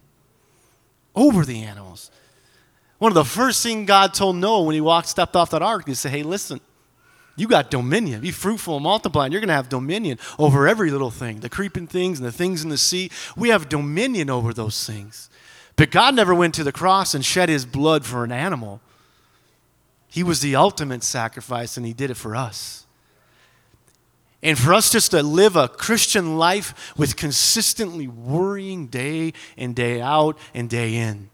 over 1.16 1.46
the 1.46 1.62
animals. 1.62 2.10
One 2.98 3.10
of 3.10 3.14
the 3.14 3.24
first 3.24 3.62
things 3.62 3.86
God 3.86 4.12
told 4.12 4.36
Noah 4.36 4.64
when 4.64 4.74
he 4.74 4.82
walked, 4.82 5.08
stepped 5.08 5.34
off 5.34 5.48
that 5.50 5.62
ark, 5.62 5.88
he 5.88 5.94
said, 5.94 6.12
hey, 6.12 6.22
listen, 6.22 6.60
you 7.34 7.48
got 7.48 7.70
dominion. 7.70 8.20
Be 8.20 8.30
fruitful 8.30 8.76
and 8.76 8.84
multiply, 8.84 9.24
and 9.24 9.32
you're 9.32 9.40
going 9.40 9.48
to 9.48 9.54
have 9.54 9.70
dominion 9.70 10.18
over 10.38 10.68
every 10.68 10.90
little 10.90 11.10
thing 11.10 11.40
the 11.40 11.48
creeping 11.48 11.86
things 11.86 12.18
and 12.18 12.28
the 12.28 12.32
things 12.32 12.62
in 12.62 12.68
the 12.68 12.76
sea. 12.76 13.10
We 13.38 13.48
have 13.48 13.70
dominion 13.70 14.28
over 14.28 14.52
those 14.52 14.86
things. 14.86 15.30
But 15.76 15.90
God 15.90 16.14
never 16.14 16.34
went 16.34 16.54
to 16.54 16.64
the 16.64 16.72
cross 16.72 17.14
and 17.14 17.24
shed 17.24 17.48
his 17.48 17.64
blood 17.64 18.04
for 18.04 18.24
an 18.24 18.32
animal. 18.32 18.80
He 20.08 20.22
was 20.22 20.40
the 20.40 20.56
ultimate 20.56 21.02
sacrifice, 21.02 21.76
and 21.76 21.86
he 21.86 21.92
did 21.92 22.10
it 22.10 22.16
for 22.16 22.36
us. 22.36 22.86
And 24.42 24.58
for 24.58 24.74
us 24.74 24.90
just 24.90 25.12
to 25.12 25.22
live 25.22 25.56
a 25.56 25.68
Christian 25.68 26.36
life 26.36 26.92
with 26.96 27.16
consistently 27.16 28.08
worrying 28.08 28.88
day 28.88 29.32
in, 29.56 29.72
day 29.72 30.00
out, 30.00 30.36
and 30.52 30.68
day 30.68 30.96
in 30.96 31.30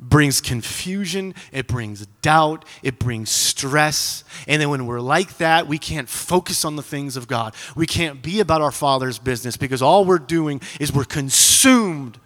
brings 0.00 0.40
confusion, 0.40 1.34
it 1.52 1.66
brings 1.66 2.06
doubt, 2.22 2.64
it 2.82 2.98
brings 2.98 3.30
stress. 3.30 4.24
And 4.48 4.60
then 4.60 4.70
when 4.70 4.86
we're 4.86 5.00
like 5.00 5.36
that, 5.36 5.66
we 5.66 5.78
can't 5.78 6.08
focus 6.08 6.64
on 6.64 6.76
the 6.76 6.82
things 6.82 7.16
of 7.16 7.28
God. 7.28 7.54
We 7.76 7.86
can't 7.86 8.22
be 8.22 8.40
about 8.40 8.62
our 8.62 8.72
Father's 8.72 9.18
business 9.18 9.56
because 9.56 9.82
all 9.82 10.04
we're 10.04 10.18
doing 10.18 10.62
is 10.80 10.92
we're 10.92 11.04
consumed 11.04 12.18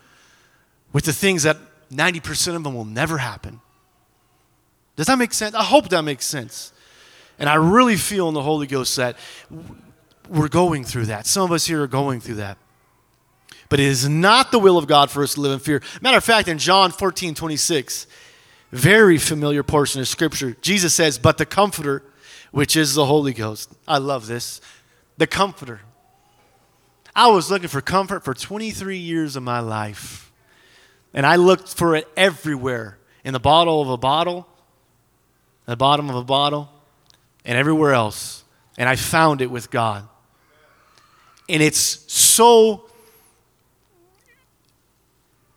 with 0.94 1.04
the 1.04 1.12
things 1.12 1.42
that 1.42 1.58
90% 1.92 2.56
of 2.56 2.64
them 2.64 2.74
will 2.74 2.86
never 2.86 3.18
happen. 3.18 3.60
Does 4.96 5.08
that 5.08 5.18
make 5.18 5.34
sense? 5.34 5.54
I 5.54 5.64
hope 5.64 5.90
that 5.90 6.02
makes 6.02 6.24
sense. 6.24 6.72
And 7.38 7.50
I 7.50 7.56
really 7.56 7.96
feel 7.96 8.28
in 8.28 8.34
the 8.34 8.42
Holy 8.42 8.68
Ghost 8.68 8.96
that 8.96 9.16
we're 10.28 10.48
going 10.48 10.84
through 10.84 11.06
that. 11.06 11.26
Some 11.26 11.42
of 11.42 11.52
us 11.52 11.66
here 11.66 11.82
are 11.82 11.88
going 11.88 12.20
through 12.20 12.36
that. 12.36 12.56
But 13.68 13.80
it 13.80 13.86
is 13.86 14.08
not 14.08 14.52
the 14.52 14.58
will 14.58 14.78
of 14.78 14.86
God 14.86 15.10
for 15.10 15.24
us 15.24 15.34
to 15.34 15.40
live 15.40 15.52
in 15.52 15.58
fear. 15.58 15.82
Matter 16.00 16.18
of 16.18 16.24
fact, 16.24 16.46
in 16.46 16.58
John 16.58 16.92
14, 16.92 17.34
26, 17.34 18.06
very 18.70 19.18
familiar 19.18 19.64
portion 19.64 20.00
of 20.00 20.06
Scripture, 20.06 20.56
Jesus 20.60 20.94
says, 20.94 21.18
But 21.18 21.38
the 21.38 21.46
Comforter, 21.46 22.04
which 22.52 22.76
is 22.76 22.94
the 22.94 23.06
Holy 23.06 23.32
Ghost. 23.32 23.72
I 23.88 23.98
love 23.98 24.28
this. 24.28 24.60
The 25.16 25.26
Comforter. 25.26 25.80
I 27.16 27.28
was 27.28 27.50
looking 27.50 27.68
for 27.68 27.80
comfort 27.80 28.24
for 28.24 28.34
23 28.34 28.96
years 28.96 29.34
of 29.34 29.42
my 29.42 29.58
life. 29.60 30.23
And 31.14 31.24
I 31.24 31.36
looked 31.36 31.72
for 31.72 31.94
it 31.94 32.08
everywhere 32.16 32.98
in 33.24 33.32
the 33.32 33.40
bottle 33.40 33.80
of 33.80 33.88
a 33.88 33.96
bottle, 33.96 34.48
the 35.64 35.76
bottom 35.76 36.10
of 36.10 36.16
a 36.16 36.24
bottle, 36.24 36.68
and 37.44 37.56
everywhere 37.56 37.92
else. 37.92 38.42
And 38.76 38.88
I 38.88 38.96
found 38.96 39.40
it 39.40 39.50
with 39.50 39.70
God. 39.70 40.08
And 41.48 41.62
it's 41.62 41.78
so 42.12 42.90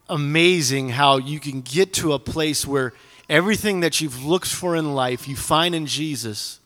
amazing 0.07 0.89
how 0.89 1.17
you 1.17 1.39
can 1.39 1.61
get 1.61 1.91
to 1.93 2.13
a 2.13 2.19
place 2.19 2.65
where 2.65 2.93
everything 3.27 3.79
that 3.79 3.99
you've 3.99 4.23
looked 4.23 4.47
for 4.47 4.75
in 4.75 4.93
life 4.93 5.27
you 5.27 5.35
find 5.35 5.73
in 5.73 5.87
Jesus. 5.87 6.59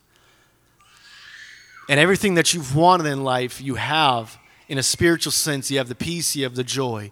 And 1.87 1.97
everything 1.99 2.35
that 2.35 2.53
you've 2.53 2.75
wanted 2.75 3.07
in 3.07 3.23
life 3.23 3.61
you 3.61 3.75
have 3.75 4.37
in 4.67 4.77
a 4.77 4.83
spiritual 4.83 5.31
sense. 5.31 5.71
You 5.71 5.77
have 5.77 5.87
the 5.87 5.95
peace, 5.95 6.35
you 6.35 6.43
have 6.43 6.55
the 6.55 6.63
joy 6.63 7.11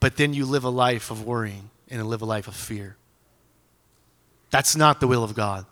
but 0.00 0.16
then 0.16 0.34
you 0.34 0.44
live 0.44 0.64
a 0.64 0.70
life 0.70 1.10
of 1.10 1.24
worrying 1.24 1.70
and 1.88 2.04
live 2.06 2.22
a 2.22 2.26
life 2.26 2.48
of 2.48 2.54
fear. 2.54 2.96
That's 4.50 4.76
not 4.76 5.00
the 5.00 5.06
will 5.06 5.24
of 5.24 5.34
God. 5.34 5.66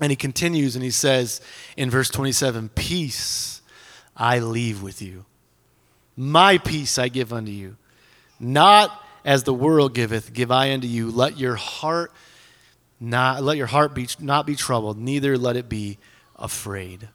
And 0.00 0.10
he 0.10 0.16
continues 0.16 0.74
and 0.74 0.84
he 0.84 0.90
says 0.90 1.40
in 1.76 1.90
verse 1.90 2.10
27 2.10 2.70
Peace 2.70 3.62
I 4.16 4.40
leave 4.40 4.82
with 4.82 5.00
you, 5.00 5.24
my 6.16 6.58
peace 6.58 6.98
I 6.98 7.08
give 7.08 7.32
unto 7.32 7.52
you. 7.52 7.76
Not 8.40 8.90
as 9.24 9.44
the 9.44 9.54
world 9.54 9.94
giveth, 9.94 10.32
give 10.32 10.50
I 10.50 10.72
unto 10.72 10.86
you. 10.86 11.10
Let 11.10 11.38
your 11.38 11.54
heart 11.54 12.12
not 13.00 13.42
let 13.42 13.56
your 13.56 13.66
heart 13.66 13.94
be 13.94 14.08
not 14.18 14.46
be 14.46 14.56
troubled, 14.56 14.98
neither 14.98 15.36
let 15.38 15.56
it 15.56 15.68
be 15.68 15.98
afraid. 16.36 17.08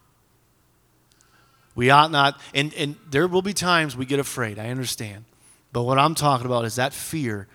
We 1.76 1.90
ought 1.92 2.12
not, 2.12 2.40
and, 2.54 2.74
and 2.74 2.96
there 3.10 3.28
will 3.28 3.42
be 3.42 3.54
times 3.54 3.96
we 3.96 4.06
get 4.06 4.20
afraid, 4.20 4.60
I 4.60 4.70
understand. 4.70 5.24
But 5.72 5.84
what 5.84 6.00
I'm 6.00 6.16
talking 6.16 6.46
about 6.46 6.66
is 6.66 6.76
that 6.76 6.94
fear 6.94 7.48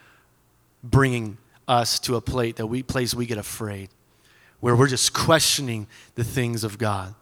bringing 0.83 1.39
us 1.67 1.99
to 2.01 2.17
a 2.17 2.21
plate 2.21 2.57
that 2.57 2.67
we 2.67 2.83
place 2.83 3.15
we 3.15 3.27
get 3.27 3.39
afraid, 3.39 3.89
where 4.61 4.77
we're 4.77 4.89
just 4.89 5.13
questioning 5.13 5.87
the 6.15 6.25
things 6.25 6.63
of 6.65 6.79
God. 6.79 7.15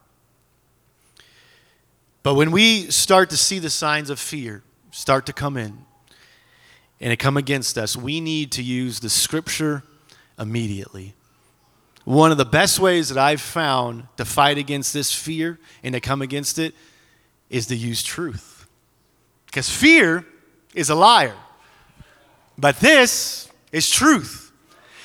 But 2.23 2.35
when 2.35 2.51
we 2.51 2.91
start 2.91 3.31
to 3.31 3.37
see 3.37 3.59
the 3.59 3.71
signs 3.71 4.11
of 4.11 4.19
fear 4.19 4.63
start 4.91 5.27
to 5.27 5.33
come 5.33 5.57
in 5.57 5.79
and 7.01 7.13
it 7.13 7.19
come 7.19 7.37
against 7.37 7.79
us, 7.79 7.97
we 7.97 8.21
need 8.21 8.53
to 8.53 8.63
use 8.63 9.01
the 9.01 9.09
scripture 9.09 9.83
immediately. 10.39 11.15
One 12.05 12.33
of 12.33 12.39
the 12.39 12.45
best 12.45 12.81
ways 12.81 13.09
that 13.09 13.19
I've 13.19 13.41
found 13.41 14.09
to 14.17 14.25
fight 14.25 14.59
against 14.59 14.93
this 14.93 15.13
fear 15.13 15.59
and 15.83 15.95
to 15.95 16.01
come 16.01 16.21
against 16.21 16.59
it 16.59 16.75
is 17.49 17.67
to 17.67 17.77
use 17.77 18.03
truth. 18.03 18.67
Because 19.47 19.69
fear 19.69 20.27
is 20.75 20.91
a 20.91 20.95
liar. 20.95 21.35
But 22.59 22.81
this 22.81 23.49
is 23.73 23.91
truth. 23.91 24.53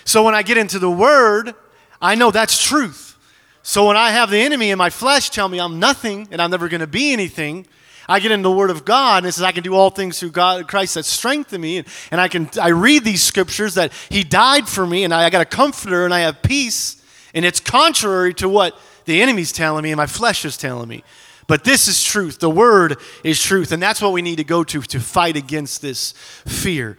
So 0.06 0.24
when 0.24 0.36
I 0.36 0.44
get 0.44 0.58
into 0.58 0.80
the 0.80 0.92
Word, 0.92 1.54
I 2.02 2.16
know 2.16 2.32
that's 2.32 2.62
truth. 2.64 3.18
So 3.64 3.88
when 3.88 3.98
I 3.98 4.12
have 4.12 4.30
the 4.30 4.40
enemy 4.40 4.72
in 4.72 4.78
my 4.78 4.90
flesh 4.90 5.30
tell 5.30 5.50
me 5.50 5.60
I'm 5.60 5.80
nothing 5.80 6.28
and 6.32 6.42
I'm 6.42 6.52
never 6.52 6.70
going 6.70 6.82
to 6.82 6.88
be 6.88 7.12
anything, 7.12 7.68
I 8.08 8.20
get 8.20 8.32
into 8.32 8.48
the 8.48 8.56
Word 8.56 8.70
of 8.70 8.86
God 8.86 9.24
and 9.24 9.28
it 9.28 9.34
says 9.34 9.44
I 9.44 9.52
can 9.52 9.64
do 9.64 9.76
all 9.76 9.90
things 9.90 10.20
through 10.20 10.32
God, 10.32 10.68
Christ 10.68 10.94
that 10.94 11.04
strengthen 11.04 11.60
me, 11.60 11.80
and, 11.80 11.88
and 12.12 12.22
I 12.22 12.30
can 12.30 12.50
I 12.62 12.70
read 12.70 13.04
these 13.04 13.22
scriptures 13.22 13.74
that 13.76 13.92
He 14.10 14.24
died 14.24 14.70
for 14.70 14.88
me, 14.88 15.04
and 15.04 15.14
I, 15.14 15.26
I 15.26 15.30
got 15.30 15.42
a 15.42 15.46
comforter 15.46 16.06
and 16.06 16.14
I 16.14 16.22
have 16.22 16.42
peace, 16.42 17.02
and 17.34 17.44
it's 17.44 17.60
contrary 17.60 18.34
to 18.36 18.48
what 18.48 18.80
the 19.04 19.22
enemy's 19.22 19.52
telling 19.52 19.84
me 19.84 19.92
and 19.92 19.98
my 19.98 20.08
flesh 20.08 20.46
is 20.46 20.56
telling 20.56 20.88
me. 20.88 21.04
But 21.48 21.64
this 21.64 21.88
is 21.88 22.04
truth. 22.04 22.40
The 22.40 22.50
word 22.50 22.98
is 23.24 23.42
truth. 23.42 23.72
And 23.72 23.82
that's 23.82 24.02
what 24.02 24.12
we 24.12 24.22
need 24.22 24.36
to 24.36 24.44
go 24.44 24.64
to 24.66 24.82
to 24.82 25.00
fight 25.00 25.38
against 25.38 25.82
this 25.82 26.12
fear. 26.46 26.98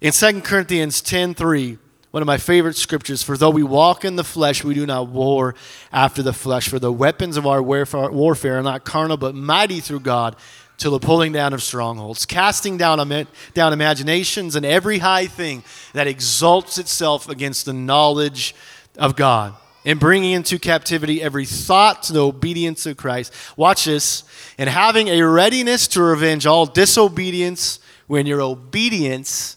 In 0.00 0.12
2 0.12 0.42
Corinthians 0.42 1.00
10 1.00 1.34
3, 1.34 1.78
one 2.12 2.22
of 2.22 2.26
my 2.26 2.38
favorite 2.38 2.76
scriptures 2.76 3.22
For 3.22 3.36
though 3.36 3.50
we 3.50 3.64
walk 3.64 4.04
in 4.04 4.16
the 4.16 4.24
flesh, 4.24 4.64
we 4.64 4.74
do 4.74 4.86
not 4.86 5.08
war 5.08 5.56
after 5.92 6.22
the 6.22 6.32
flesh. 6.32 6.68
For 6.68 6.78
the 6.78 6.92
weapons 6.92 7.36
of 7.36 7.46
our 7.46 7.62
warfare 7.62 8.58
are 8.58 8.62
not 8.62 8.84
carnal, 8.84 9.16
but 9.16 9.34
mighty 9.34 9.80
through 9.80 10.00
God 10.00 10.36
to 10.78 10.90
the 10.90 11.00
pulling 11.00 11.32
down 11.32 11.52
of 11.52 11.60
strongholds, 11.60 12.24
casting 12.24 12.76
down, 12.76 13.26
down 13.52 13.72
imaginations 13.72 14.54
and 14.54 14.64
every 14.64 14.98
high 14.98 15.26
thing 15.26 15.64
that 15.92 16.06
exalts 16.06 16.78
itself 16.78 17.28
against 17.28 17.66
the 17.66 17.72
knowledge 17.72 18.54
of 18.96 19.16
God 19.16 19.54
and 19.84 20.00
bringing 20.00 20.32
into 20.32 20.58
captivity 20.58 21.22
every 21.22 21.46
thought 21.46 22.02
to 22.04 22.12
the 22.12 22.24
obedience 22.24 22.84
of 22.86 22.96
Christ. 22.96 23.32
Watch 23.56 23.84
this. 23.84 24.24
And 24.58 24.68
having 24.68 25.08
a 25.08 25.22
readiness 25.22 25.88
to 25.88 26.02
revenge 26.02 26.46
all 26.46 26.66
disobedience 26.66 27.80
when 28.06 28.26
your 28.26 28.40
obedience 28.40 29.56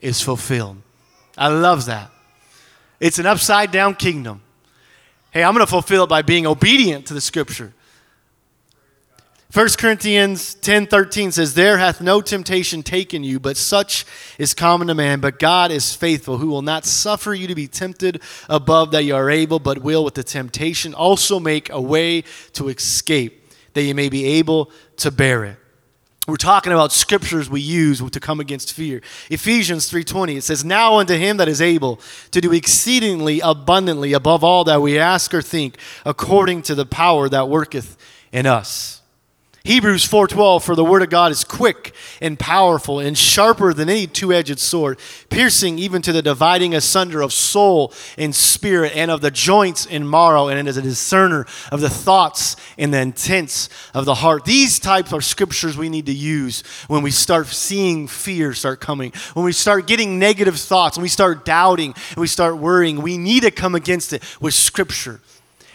is 0.00 0.20
fulfilled. 0.20 0.78
I 1.36 1.48
love 1.48 1.86
that. 1.86 2.10
It's 3.00 3.18
an 3.18 3.26
upside 3.26 3.70
down 3.70 3.94
kingdom. 3.94 4.42
Hey, 5.30 5.44
I'm 5.44 5.52
going 5.52 5.64
to 5.64 5.70
fulfill 5.70 6.04
it 6.04 6.08
by 6.08 6.22
being 6.22 6.46
obedient 6.46 7.06
to 7.06 7.14
the 7.14 7.20
scripture. 7.20 7.72
1 9.50 9.66
Corinthians 9.78 10.56
10:13 10.56 11.32
says 11.32 11.54
there 11.54 11.78
hath 11.78 12.02
no 12.02 12.20
temptation 12.20 12.82
taken 12.82 13.24
you 13.24 13.40
but 13.40 13.56
such 13.56 14.04
is 14.36 14.52
common 14.52 14.88
to 14.88 14.94
man 14.94 15.20
but 15.20 15.38
God 15.38 15.70
is 15.70 15.94
faithful 15.94 16.36
who 16.36 16.48
will 16.48 16.60
not 16.60 16.84
suffer 16.84 17.32
you 17.32 17.46
to 17.46 17.54
be 17.54 17.66
tempted 17.66 18.20
above 18.50 18.90
that 18.90 19.04
you 19.04 19.16
are 19.16 19.30
able 19.30 19.58
but 19.58 19.78
will 19.78 20.04
with 20.04 20.12
the 20.12 20.22
temptation 20.22 20.92
also 20.92 21.40
make 21.40 21.70
a 21.70 21.80
way 21.80 22.24
to 22.52 22.68
escape 22.68 23.50
that 23.72 23.84
you 23.84 23.94
may 23.94 24.10
be 24.10 24.26
able 24.26 24.70
to 24.98 25.10
bear 25.10 25.46
it. 25.46 25.56
We're 26.26 26.36
talking 26.36 26.74
about 26.74 26.92
scriptures 26.92 27.48
we 27.48 27.62
use 27.62 28.02
to 28.02 28.20
come 28.20 28.40
against 28.40 28.74
fear. 28.74 29.00
Ephesians 29.30 29.90
3:20 29.90 30.36
it 30.36 30.44
says 30.44 30.62
now 30.62 30.98
unto 30.98 31.14
him 31.14 31.38
that 31.38 31.48
is 31.48 31.62
able 31.62 32.00
to 32.32 32.42
do 32.42 32.52
exceedingly 32.52 33.40
abundantly 33.40 34.12
above 34.12 34.44
all 34.44 34.64
that 34.64 34.82
we 34.82 34.98
ask 34.98 35.32
or 35.32 35.40
think 35.40 35.78
according 36.04 36.60
to 36.60 36.74
the 36.74 36.84
power 36.84 37.30
that 37.30 37.48
worketh 37.48 37.96
in 38.30 38.44
us. 38.44 38.97
Hebrews 39.68 40.08
4:12 40.08 40.64
for 40.64 40.74
the 40.74 40.82
word 40.82 41.02
of 41.02 41.10
God 41.10 41.30
is 41.30 41.44
quick 41.44 41.92
and 42.22 42.38
powerful 42.38 43.00
and 43.00 43.18
sharper 43.18 43.74
than 43.74 43.90
any 43.90 44.06
two-edged 44.06 44.58
sword, 44.58 44.98
piercing 45.28 45.78
even 45.78 46.00
to 46.00 46.10
the 46.10 46.22
dividing 46.22 46.74
asunder 46.74 47.20
of 47.20 47.34
soul 47.34 47.92
and 48.16 48.34
spirit 48.34 48.92
and 48.94 49.10
of 49.10 49.20
the 49.20 49.30
joints 49.30 49.84
and 49.84 50.08
marrow 50.08 50.48
and 50.48 50.66
is 50.66 50.78
a 50.78 50.82
discerner 50.82 51.46
of 51.70 51.82
the 51.82 51.90
thoughts 51.90 52.56
and 52.78 52.94
the 52.94 52.98
intents 52.98 53.68
of 53.92 54.06
the 54.06 54.14
heart. 54.14 54.46
These 54.46 54.78
types 54.78 55.12
of 55.12 55.22
scriptures 55.22 55.76
we 55.76 55.90
need 55.90 56.06
to 56.06 56.14
use 56.14 56.62
when 56.86 57.02
we 57.02 57.10
start 57.10 57.48
seeing 57.48 58.08
fear 58.08 58.54
start 58.54 58.80
coming. 58.80 59.12
When 59.34 59.44
we 59.44 59.52
start 59.52 59.86
getting 59.86 60.18
negative 60.18 60.58
thoughts, 60.58 60.96
when 60.96 61.02
we 61.02 61.10
start 61.10 61.44
doubting 61.44 61.92
and 62.12 62.16
we 62.16 62.26
start 62.26 62.56
worrying, 62.56 63.02
we 63.02 63.18
need 63.18 63.42
to 63.42 63.50
come 63.50 63.74
against 63.74 64.14
it 64.14 64.22
with 64.40 64.54
scripture. 64.54 65.20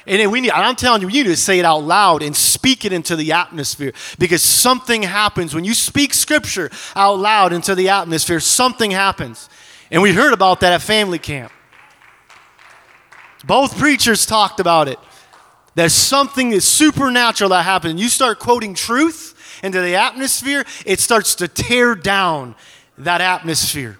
And 0.05 0.31
we 0.31 0.41
need, 0.41 0.51
I'm 0.51 0.75
telling 0.75 1.01
you, 1.01 1.07
you 1.07 1.23
need 1.23 1.29
to 1.29 1.37
say 1.37 1.59
it 1.59 1.65
out 1.65 1.83
loud 1.83 2.23
and 2.23 2.35
speak 2.35 2.83
it 2.83 2.91
into 2.91 3.15
the 3.15 3.31
atmosphere 3.31 3.93
because 4.19 4.41
something 4.41 5.03
happens. 5.03 5.55
When 5.55 5.63
you 5.63 5.73
speak 5.73 6.13
scripture 6.13 6.69
out 6.95 7.19
loud 7.19 7.53
into 7.53 7.73
the 7.73 7.89
atmosphere, 7.89 8.41
something 8.41 8.91
happens. 8.91 9.49
And 9.91 10.01
we 10.01 10.13
heard 10.13 10.33
about 10.33 10.59
that 10.59 10.73
at 10.73 10.81
family 10.81 11.19
camp. 11.19 11.51
Both 13.45 13.77
preachers 13.77 14.25
talked 14.25 14.59
about 14.59 14.87
it. 14.87 14.99
There's 15.75 15.93
something 15.93 16.49
that's 16.49 16.65
supernatural 16.65 17.49
that 17.51 17.63
happens. 17.63 18.01
You 18.01 18.09
start 18.09 18.39
quoting 18.39 18.73
truth 18.73 19.33
into 19.63 19.79
the 19.81 19.95
atmosphere, 19.95 20.65
it 20.85 20.99
starts 20.99 21.35
to 21.35 21.47
tear 21.47 21.95
down 21.95 22.55
that 22.97 23.21
atmosphere. 23.21 23.97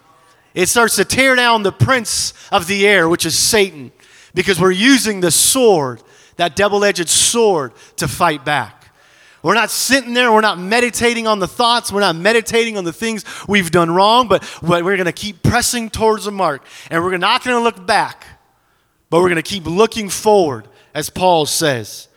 It 0.52 0.68
starts 0.68 0.96
to 0.96 1.04
tear 1.04 1.34
down 1.34 1.62
the 1.62 1.72
prince 1.72 2.34
of 2.52 2.66
the 2.66 2.86
air, 2.86 3.08
which 3.08 3.24
is 3.24 3.36
Satan 3.36 3.90
because 4.34 4.60
we're 4.60 4.72
using 4.72 5.20
the 5.20 5.30
sword, 5.30 6.02
that 6.36 6.56
double 6.56 6.84
edged 6.84 7.08
sword, 7.08 7.72
to 7.96 8.08
fight 8.08 8.44
back. 8.44 8.92
We're 9.42 9.54
not 9.54 9.70
sitting 9.70 10.14
there, 10.14 10.32
we're 10.32 10.40
not 10.40 10.58
meditating 10.58 11.26
on 11.26 11.38
the 11.38 11.46
thoughts, 11.46 11.92
we're 11.92 12.00
not 12.00 12.16
meditating 12.16 12.78
on 12.78 12.84
the 12.84 12.94
things 12.94 13.24
we've 13.46 13.70
done 13.70 13.90
wrong, 13.90 14.26
but 14.26 14.42
we're 14.62 14.80
going 14.80 15.04
to 15.04 15.12
keep 15.12 15.42
pressing 15.42 15.90
towards 15.90 16.24
the 16.24 16.30
mark. 16.30 16.64
And 16.90 17.04
we're 17.04 17.18
not 17.18 17.44
going 17.44 17.56
to 17.56 17.62
look 17.62 17.86
back, 17.86 18.24
but 19.10 19.20
we're 19.20 19.28
going 19.28 19.36
to 19.36 19.42
keep 19.42 19.66
looking 19.66 20.08
forward, 20.08 20.66
as 20.94 21.10
Paul 21.10 21.44
says. 21.44 22.08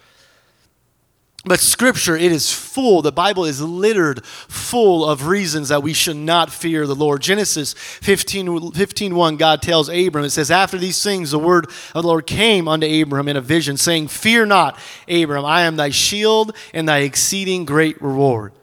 But 1.47 1.59
scripture, 1.59 2.17
it 2.17 2.31
is 2.31 2.51
full. 2.51 3.01
The 3.01 3.11
Bible 3.11 3.45
is 3.45 3.61
littered 3.61 4.25
full 4.25 5.07
of 5.07 5.27
reasons 5.27 5.69
that 5.69 5.81
we 5.81 5.93
should 5.93 6.17
not 6.17 6.51
fear 6.51 6.85
the 6.85 6.95
Lord. 6.95 7.21
Genesis 7.21 7.73
15, 7.73 8.71
15 8.71 9.15
1, 9.15 9.37
God 9.37 9.61
tells 9.61 9.87
Abram, 9.87 10.25
it 10.25 10.31
says, 10.31 10.51
After 10.51 10.77
these 10.77 11.01
things, 11.01 11.31
the 11.31 11.39
word 11.39 11.67
of 11.95 12.03
the 12.03 12.07
Lord 12.07 12.27
came 12.27 12.67
unto 12.67 13.01
Abram 13.01 13.27
in 13.27 13.37
a 13.37 13.41
vision, 13.41 13.77
saying, 13.77 14.09
Fear 14.09 14.47
not, 14.47 14.77
Abram, 15.07 15.45
I 15.45 15.61
am 15.61 15.77
thy 15.77 15.89
shield 15.89 16.55
and 16.73 16.89
thy 16.89 16.99
exceeding 16.99 17.65
great 17.65 18.01
reward. 18.01 18.53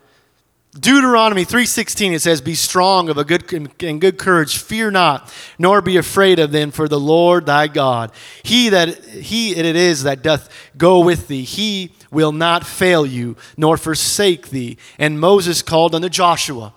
Deuteronomy 0.79 1.45
3:16 1.45 2.15
it 2.15 2.21
says 2.21 2.41
be 2.41 2.57
strong 2.57 3.09
of 3.09 3.17
a 3.17 3.23
good 3.23 3.53
and 3.53 4.01
good 4.01 4.19
courage 4.19 4.59
fear 4.59 4.91
not 4.91 5.33
nor 5.57 5.81
be 5.81 5.97
afraid 5.97 6.41
of 6.41 6.51
them 6.51 6.73
for 6.73 6.89
the 6.89 6.99
Lord 6.99 7.47
thy 7.47 7.69
God 7.69 8.11
he 8.43 8.71
that 8.71 9.05
he 9.05 9.55
it 9.55 9.65
is 9.77 10.03
that 10.03 10.23
doth 10.23 10.49
go 10.77 10.99
with 10.99 11.29
thee 11.29 11.45
he 11.45 11.93
will 12.15 12.33
not 12.33 12.65
fail 12.65 13.05
you 13.05 13.37
nor 13.57 13.77
forsake 13.77 14.51
thee 14.51 14.77
and 14.99 15.21
Moses 15.21 15.63
called 15.63 15.95
unto 15.95 16.09
Joshua 16.09 16.73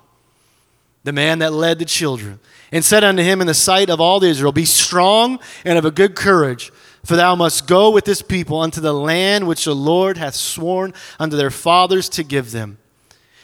the 1.04 1.14
man 1.14 1.40
that 1.40 1.54
led 1.54 1.80
the 1.80 1.86
children 1.86 2.40
and 2.72 2.84
said 2.84 3.04
unto 3.04 3.24
him 3.24 3.40
in 3.40 3.48
the 3.48 3.54
sight 3.54 3.90
of 3.90 4.02
all 4.02 4.24
Israel 4.24 4.52
be 4.52 4.66
strong 4.66 5.40
and 5.64 5.78
of 5.78 5.86
a 5.86 5.92
good 5.92 6.16
courage 6.16 6.72
for 7.06 7.16
thou 7.16 7.36
must 7.36 7.68
go 7.68 7.92
with 7.92 8.04
this 8.04 8.22
people 8.22 8.60
unto 8.60 8.82
the 8.82 8.94
land 8.94 9.48
which 9.48 9.64
the 9.64 9.76
Lord 9.76 10.18
hath 10.18 10.36
sworn 10.36 10.94
unto 11.20 11.38
their 11.38 11.52
fathers 11.52 12.10
to 12.10 12.24
give 12.24 12.52
them 12.52 12.78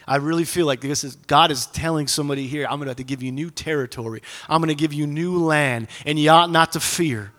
I 0.07 0.17
really 0.17 0.43
feel 0.43 0.65
like 0.65 0.81
this 0.81 1.03
is 1.03 1.15
God 1.15 1.51
is 1.51 1.65
telling 1.67 2.07
somebody 2.07 2.47
here, 2.47 2.65
I'm 2.65 2.77
going 2.77 2.87
to 2.87 2.89
have 2.89 2.97
to 2.97 3.03
give 3.03 3.23
you 3.23 3.31
new 3.31 3.49
territory. 3.49 4.21
I'm 4.49 4.59
going 4.59 4.67
to 4.69 4.75
give 4.75 4.93
you 4.93 5.07
new 5.07 5.37
land, 5.37 5.87
and 6.05 6.19
you 6.19 6.29
ought 6.29 6.49
not 6.49 6.73
to 6.73 6.79
fear. 6.79 7.31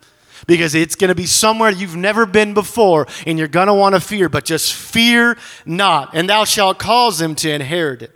Because 0.46 0.74
it's 0.74 0.94
going 0.94 1.08
to 1.08 1.14
be 1.14 1.26
somewhere 1.26 1.70
you've 1.70 1.96
never 1.96 2.26
been 2.26 2.54
before, 2.54 3.06
and 3.26 3.38
you're 3.38 3.48
going 3.48 3.68
to 3.68 3.74
want 3.74 3.94
to 3.94 4.00
fear, 4.00 4.28
but 4.28 4.44
just 4.44 4.72
fear 4.72 5.36
not, 5.64 6.14
and 6.14 6.28
thou 6.28 6.44
shalt 6.44 6.78
cause 6.78 7.18
them 7.18 7.34
to 7.36 7.50
inherit 7.50 8.02
it. 8.02 8.10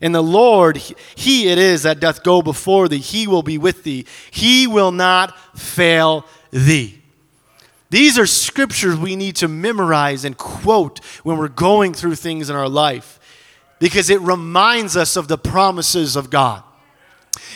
And 0.00 0.14
the 0.14 0.22
Lord, 0.22 0.78
He 1.14 1.48
it 1.48 1.58
is 1.58 1.84
that 1.84 2.00
doth 2.00 2.24
go 2.24 2.42
before 2.42 2.88
thee. 2.88 2.98
He 2.98 3.26
will 3.26 3.44
be 3.44 3.56
with 3.56 3.84
thee. 3.84 4.04
He 4.30 4.66
will 4.66 4.90
not 4.90 5.38
fail 5.56 6.26
thee. 6.50 6.98
These 7.88 8.18
are 8.18 8.26
scriptures 8.26 8.96
we 8.96 9.16
need 9.16 9.36
to 9.36 9.48
memorize 9.48 10.24
and 10.24 10.36
quote 10.36 10.98
when 11.24 11.36
we're 11.36 11.48
going 11.48 11.92
through 11.92 12.14
things 12.14 12.48
in 12.48 12.56
our 12.56 12.68
life 12.68 13.20
because 13.78 14.10
it 14.10 14.20
reminds 14.20 14.96
us 14.96 15.16
of 15.16 15.28
the 15.28 15.36
promises 15.36 16.16
of 16.16 16.30
God. 16.30 16.62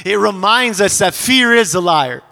It 0.05 0.17
reminds 0.17 0.81
us 0.81 0.99
that 0.99 1.15
fear 1.15 1.55
is 1.55 1.75
a 1.75 1.81
liar. 1.81 2.23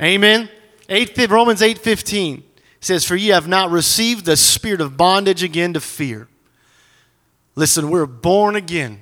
Amen. 0.00 0.48
8, 0.88 1.28
Romans 1.30 1.60
8:15 1.60 2.44
says, 2.80 3.04
"For 3.04 3.16
ye 3.16 3.28
have 3.28 3.48
not 3.48 3.70
received 3.70 4.24
the 4.24 4.36
spirit 4.36 4.80
of 4.80 4.96
bondage 4.96 5.42
again 5.42 5.74
to 5.74 5.80
fear." 5.80 6.28
Listen, 7.56 7.90
we're 7.90 8.06
born 8.06 8.54
again. 8.54 9.00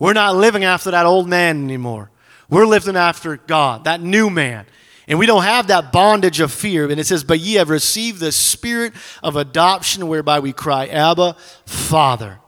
We're 0.00 0.14
not 0.14 0.34
living 0.34 0.64
after 0.64 0.90
that 0.90 1.06
old 1.06 1.28
man 1.28 1.62
anymore. 1.62 2.10
We're 2.50 2.66
living 2.66 2.96
after 2.96 3.36
God, 3.36 3.84
that 3.84 4.00
new 4.00 4.28
man. 4.28 4.66
And 5.06 5.18
we 5.18 5.26
don't 5.26 5.44
have 5.44 5.68
that 5.68 5.92
bondage 5.92 6.40
of 6.40 6.50
fear. 6.50 6.90
And 6.90 6.98
it 6.98 7.06
says, 7.06 7.22
But 7.22 7.38
ye 7.38 7.54
have 7.54 7.70
received 7.70 8.18
the 8.18 8.32
spirit 8.32 8.94
of 9.22 9.36
adoption, 9.36 10.08
whereby 10.08 10.40
we 10.40 10.52
cry, 10.52 10.86
Abba, 10.86 11.36
Father. 11.66 12.40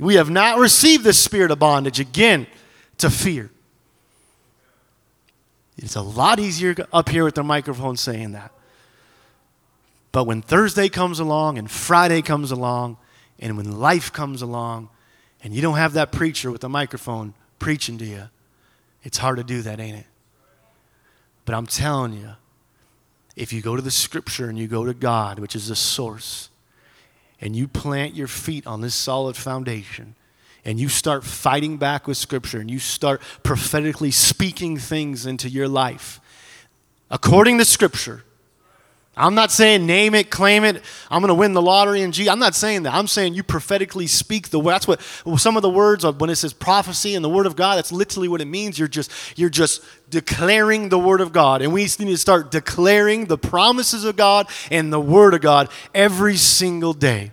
We 0.00 0.16
have 0.16 0.30
not 0.30 0.58
received 0.58 1.04
the 1.04 1.12
spirit 1.12 1.52
of 1.52 1.60
bondage 1.60 2.00
again 2.00 2.48
to 2.98 3.08
fear. 3.08 3.51
It's 5.76 5.96
a 5.96 6.02
lot 6.02 6.38
easier 6.38 6.74
up 6.92 7.08
here 7.08 7.24
with 7.24 7.34
the 7.34 7.42
microphone 7.42 7.96
saying 7.96 8.32
that. 8.32 8.52
But 10.12 10.24
when 10.24 10.42
Thursday 10.42 10.88
comes 10.88 11.18
along 11.18 11.56
and 11.58 11.70
Friday 11.70 12.20
comes 12.20 12.50
along 12.50 12.98
and 13.38 13.56
when 13.56 13.80
life 13.80 14.12
comes 14.12 14.42
along 14.42 14.90
and 15.42 15.54
you 15.54 15.62
don't 15.62 15.76
have 15.76 15.94
that 15.94 16.12
preacher 16.12 16.50
with 16.50 16.60
the 16.60 16.68
microphone 16.68 17.34
preaching 17.58 17.96
to 17.98 18.04
you, 18.04 18.28
it's 19.02 19.18
hard 19.18 19.38
to 19.38 19.44
do 19.44 19.62
that, 19.62 19.80
ain't 19.80 19.98
it? 19.98 20.06
But 21.44 21.54
I'm 21.54 21.66
telling 21.66 22.12
you, 22.12 22.32
if 23.34 23.52
you 23.52 23.62
go 23.62 23.74
to 23.74 23.82
the 23.82 23.90
scripture 23.90 24.48
and 24.48 24.58
you 24.58 24.68
go 24.68 24.84
to 24.84 24.94
God, 24.94 25.38
which 25.38 25.56
is 25.56 25.68
the 25.68 25.76
source, 25.76 26.50
and 27.40 27.56
you 27.56 27.66
plant 27.66 28.14
your 28.14 28.28
feet 28.28 28.66
on 28.66 28.82
this 28.82 28.94
solid 28.94 29.36
foundation, 29.36 30.14
and 30.64 30.78
you 30.78 30.88
start 30.88 31.24
fighting 31.24 31.76
back 31.76 32.06
with 32.06 32.16
scripture, 32.16 32.60
and 32.60 32.70
you 32.70 32.78
start 32.78 33.20
prophetically 33.42 34.10
speaking 34.10 34.76
things 34.76 35.26
into 35.26 35.48
your 35.48 35.68
life, 35.68 36.20
according 37.10 37.58
to 37.58 37.64
scripture, 37.64 38.24
I'm 39.14 39.34
not 39.34 39.50
saying 39.50 39.84
name 39.84 40.14
it, 40.14 40.30
claim 40.30 40.64
it. 40.64 40.82
I'm 41.10 41.20
going 41.20 41.28
to 41.28 41.34
win 41.34 41.52
the 41.52 41.60
lottery 41.60 42.00
in 42.00 42.12
G. 42.12 42.30
I'm 42.30 42.38
not 42.38 42.54
saying 42.54 42.84
that. 42.84 42.94
I'm 42.94 43.06
saying 43.06 43.34
you 43.34 43.42
prophetically 43.42 44.06
speak 44.06 44.48
the 44.48 44.58
word. 44.58 44.72
That's 44.72 44.88
what 44.88 45.02
some 45.36 45.56
of 45.56 45.62
the 45.62 45.68
words 45.68 46.06
when 46.06 46.30
it 46.30 46.36
says 46.36 46.54
prophecy 46.54 47.14
and 47.14 47.22
the 47.22 47.28
word 47.28 47.44
of 47.44 47.54
God. 47.54 47.76
That's 47.76 47.92
literally 47.92 48.28
what 48.28 48.40
it 48.40 48.46
means. 48.46 48.78
You're 48.78 48.88
just 48.88 49.10
you're 49.36 49.50
just 49.50 49.82
declaring 50.08 50.88
the 50.88 50.98
word 50.98 51.20
of 51.20 51.30
God, 51.30 51.60
and 51.60 51.74
we 51.74 51.82
need 51.82 51.98
to 51.98 52.16
start 52.16 52.50
declaring 52.50 53.26
the 53.26 53.36
promises 53.36 54.04
of 54.04 54.16
God 54.16 54.48
and 54.70 54.90
the 54.90 55.00
word 55.00 55.34
of 55.34 55.42
God 55.42 55.68
every 55.94 56.38
single 56.38 56.94
day. 56.94 57.32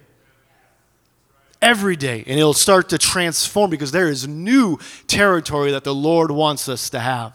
Every 1.61 1.95
day, 1.95 2.23
and 2.25 2.39
it'll 2.39 2.53
start 2.53 2.89
to 2.89 2.97
transform 2.97 3.69
because 3.69 3.91
there 3.91 4.07
is 4.07 4.27
new 4.27 4.79
territory 5.07 5.71
that 5.71 5.83
the 5.83 5.93
Lord 5.93 6.31
wants 6.31 6.69
us 6.69 6.89
to 6.91 6.99
have. 6.99 7.33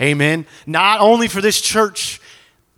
Amen. 0.00 0.46
Not 0.66 1.00
only 1.00 1.28
for 1.28 1.40
this 1.40 1.60
church 1.60 2.20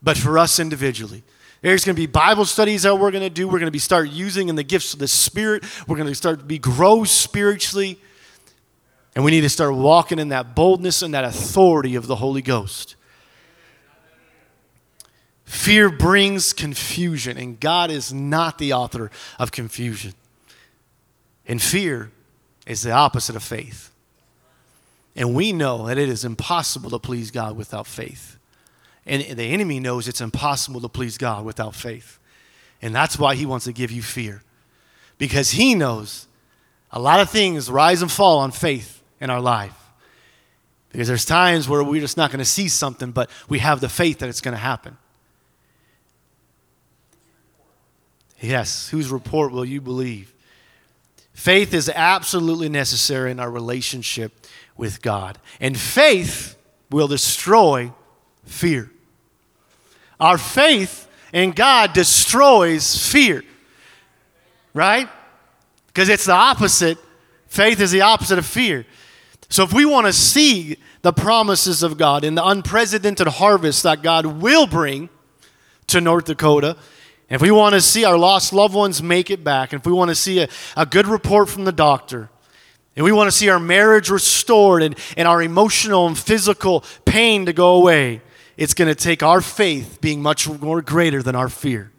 but 0.03 0.17
for 0.17 0.39
us 0.39 0.59
individually. 0.61 1.23
There's 1.62 1.85
going 1.85 1.97
to 1.97 2.01
be 2.01 2.07
Bible 2.07 2.45
studies 2.45 2.85
that 2.85 2.95
we're 2.95 3.11
going 3.11 3.25
to 3.25 3.31
do. 3.31 3.47
We're 3.47 3.59
going 3.59 3.65
to 3.65 3.73
be 3.73 3.79
start 3.79 4.09
using 4.09 4.49
in 4.49 4.55
the 4.55 4.62
gifts 4.62 4.93
of 4.93 5.01
the 5.01 5.09
Spirit. 5.09 5.65
We're 5.89 5.97
going 5.97 6.09
to 6.09 6.15
start 6.15 6.39
to 6.39 6.45
be 6.45 6.59
grow 6.59 7.03
spiritually. 7.05 7.99
And 9.17 9.25
we 9.25 9.33
need 9.33 9.41
to 9.41 9.49
start 9.49 9.75
walking 9.75 10.19
in 10.19 10.29
that 10.29 10.55
boldness 10.55 11.03
and 11.03 11.12
that 11.15 11.25
authority 11.25 11.97
of 11.97 12.07
the 12.07 12.17
Holy 12.17 12.43
Ghost. 12.43 12.95
Fear 15.45 15.91
brings 15.91 16.53
confusion, 16.53 17.39
and 17.39 17.59
God 17.59 17.91
is 17.91 18.12
not 18.12 18.59
the 18.59 18.73
author 18.73 19.11
of 19.39 19.51
confusion. 19.51 20.12
And 21.47 21.63
fear 21.63 22.11
is 22.67 22.83
the 22.83 22.91
opposite 22.91 23.37
of 23.37 23.43
faith. 23.43 23.93
And 25.15 25.35
we 25.35 25.53
know 25.53 25.87
that 25.87 25.97
it 25.97 26.09
is 26.09 26.25
impossible 26.25 26.91
to 26.91 26.99
please 26.99 27.31
God 27.31 27.57
without 27.57 27.87
faith. 27.87 28.37
And 29.07 29.23
the 29.23 29.45
enemy 29.45 29.81
knows 29.81 30.09
it's 30.09 30.21
impossible 30.21 30.81
to 30.81 30.89
please 30.89 31.17
God 31.17 31.45
without 31.45 31.75
faith. 31.75 32.19
And 32.83 32.95
that's 32.95 33.19
why 33.19 33.35
he 33.37 33.47
wants 33.47 33.65
to 33.65 33.73
give 33.73 33.91
you 33.91 34.03
fear. 34.03 34.43
Because 35.17 35.53
he 35.53 35.75
knows 35.75 36.27
a 36.91 36.99
lot 36.99 37.21
of 37.21 37.31
things 37.31 37.71
rise 37.71 38.03
and 38.03 38.11
fall 38.11 38.39
on 38.39 38.51
faith 38.51 39.03
in 39.21 39.31
our 39.31 39.41
life. 39.41 39.75
Because 40.91 41.09
there's 41.09 41.25
times 41.25 41.69
where 41.69 41.83
we're 41.83 42.01
just 42.01 42.17
not 42.17 42.31
going 42.31 42.39
to 42.39 42.45
see 42.45 42.69
something, 42.69 43.13
but 43.13 43.31
we 43.49 43.61
have 43.61 43.81
the 43.81 43.89
faith 43.89 44.19
that 44.19 44.29
it's 44.29 44.41
going 44.41 44.55
to 44.55 44.61
happen. 44.61 44.97
Yes, 48.41 48.91
whose 48.91 49.11
report 49.11 49.53
will 49.53 49.65
you 49.65 49.81
believe? 49.81 50.33
Faith 51.37 51.75
is 51.75 51.90
absolutely 51.94 52.70
necessary 52.70 53.31
in 53.31 53.38
our 53.38 53.51
relationship 53.51 54.46
with 54.75 55.03
God. 55.03 55.38
And 55.61 55.79
faith 55.79 56.57
will 56.90 57.09
destroy 57.09 57.92
fear. 58.46 58.90
Our 60.18 60.38
faith 60.38 61.07
in 61.35 61.51
God 61.51 61.92
destroys 61.92 62.96
fear, 63.12 63.44
right? 64.72 65.11
Because 65.88 66.09
it's 66.09 66.25
the 66.25 66.33
opposite. 66.33 66.96
Faith 67.49 67.81
is 67.81 67.90
the 67.90 68.01
opposite 68.01 68.38
of 68.38 68.46
fear. 68.46 68.87
So 69.51 69.62
if 69.62 69.75
we 69.75 69.85
want 69.85 70.07
to 70.07 70.14
see 70.14 70.79
the 71.03 71.12
promises 71.12 71.83
of 71.83 71.99
God 71.99 72.25
and 72.25 72.37
the 72.37 72.44
unprecedented 72.44 73.29
harvest 73.29 73.83
that 73.83 74.03
God 74.03 74.25
will 74.25 74.66
bring 74.66 75.11
to 75.88 76.01
North 76.01 76.25
Dakota, 76.25 76.79
if 77.29 77.43
we 77.43 77.51
want 77.51 77.75
to 77.75 77.81
see 77.81 78.05
our 78.05 78.17
lost 78.17 78.53
loved 78.53 78.75
ones 78.75 79.03
make 79.03 79.31
it 79.31 79.43
back, 79.43 79.73
and 79.73 79.81
if 79.81 79.87
we 79.87 79.93
want 79.93 80.11
to 80.11 80.15
see 80.15 80.41
a, 80.41 80.49
a 80.77 80.87
good 80.87 81.07
report 81.07 81.49
from 81.49 81.65
the 81.65 81.73
doctor, 81.73 82.31
and 82.95 83.05
we 83.05 83.12
want 83.12 83.29
to 83.29 83.37
see 83.37 83.49
our 83.49 83.61
marriage 83.61 84.09
restored 84.09 84.83
and, 84.83 84.97
and 85.17 85.29
our 85.29 85.43
emotional 85.43 86.07
and 86.07 86.17
physical 86.17 86.85
pain 87.05 87.47
to 87.47 87.53
go 87.53 87.75
away, 87.75 88.23
it's 88.57 88.75
going 88.75 88.89
to 88.89 88.95
take 88.95 89.23
our 89.23 89.41
faith 89.41 90.01
being 90.01 90.23
much 90.23 90.49
more 90.49 90.81
greater 90.81 91.23
than 91.23 91.35
our 91.35 91.49
fear. 91.49 91.93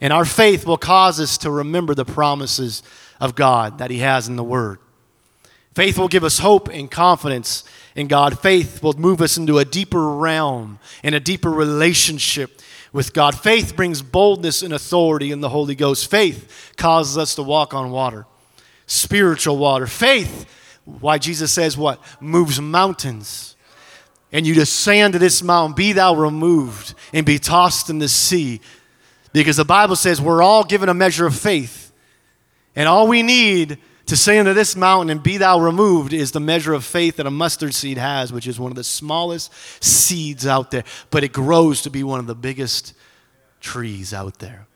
And 0.00 0.12
our 0.12 0.24
faith 0.24 0.64
will 0.64 0.78
cause 0.78 1.18
us 1.18 1.38
to 1.38 1.50
remember 1.50 1.94
the 1.94 2.04
promises 2.04 2.84
of 3.20 3.34
God 3.34 3.78
that 3.78 3.90
He 3.90 3.98
has 3.98 4.28
in 4.28 4.36
the 4.36 4.44
Word. 4.44 4.78
Faith 5.74 5.98
will 5.98 6.08
give 6.08 6.24
us 6.24 6.38
hope 6.38 6.68
and 6.68 6.90
confidence 6.90 7.64
in 7.94 8.08
God. 8.08 8.38
Faith 8.38 8.82
will 8.82 8.94
move 8.94 9.20
us 9.20 9.36
into 9.36 9.58
a 9.58 9.64
deeper 9.64 10.08
realm 10.08 10.78
and 11.02 11.14
a 11.14 11.20
deeper 11.20 11.50
relationship 11.50 12.60
with 12.92 13.12
God. 13.12 13.38
Faith 13.38 13.76
brings 13.76 14.02
boldness 14.02 14.62
and 14.62 14.72
authority 14.72 15.32
in 15.32 15.40
the 15.40 15.48
Holy 15.48 15.74
Ghost. 15.74 16.10
Faith 16.10 16.72
causes 16.76 17.18
us 17.18 17.34
to 17.34 17.42
walk 17.42 17.74
on 17.74 17.90
water, 17.90 18.26
spiritual 18.86 19.58
water. 19.58 19.86
Faith, 19.86 20.46
why 20.84 21.18
Jesus 21.18 21.52
says 21.52 21.76
what? 21.76 22.00
Moves 22.20 22.60
mountains 22.60 23.56
and 24.32 24.46
you 24.46 24.62
say 24.64 25.00
unto 25.00 25.18
this 25.18 25.42
mountain, 25.42 25.74
Be 25.74 25.92
thou 25.92 26.14
removed 26.14 26.94
and 27.12 27.24
be 27.24 27.38
tossed 27.38 27.88
in 27.88 27.98
the 27.98 28.08
sea. 28.08 28.60
Because 29.32 29.56
the 29.56 29.64
Bible 29.64 29.96
says 29.96 30.20
we're 30.20 30.42
all 30.42 30.64
given 30.64 30.88
a 30.88 30.94
measure 30.94 31.26
of 31.26 31.36
faith. 31.36 31.92
And 32.76 32.88
all 32.88 33.08
we 33.08 33.22
need 33.22 33.78
to 34.08 34.16
say 34.16 34.38
unto 34.38 34.54
this 34.54 34.74
mountain 34.74 35.10
and 35.10 35.22
be 35.22 35.36
thou 35.36 35.60
removed 35.60 36.12
is 36.12 36.32
the 36.32 36.40
measure 36.40 36.72
of 36.72 36.84
faith 36.84 37.16
that 37.16 37.26
a 37.26 37.30
mustard 37.30 37.74
seed 37.74 37.98
has, 37.98 38.32
which 38.32 38.46
is 38.46 38.58
one 38.58 38.72
of 38.72 38.76
the 38.76 38.84
smallest 38.84 39.52
seeds 39.82 40.46
out 40.46 40.70
there, 40.70 40.84
but 41.10 41.24
it 41.24 41.32
grows 41.32 41.82
to 41.82 41.90
be 41.90 42.02
one 42.02 42.18
of 42.18 42.26
the 42.26 42.34
biggest 42.34 42.94
trees 43.60 44.14
out 44.14 44.38
there. 44.38 44.66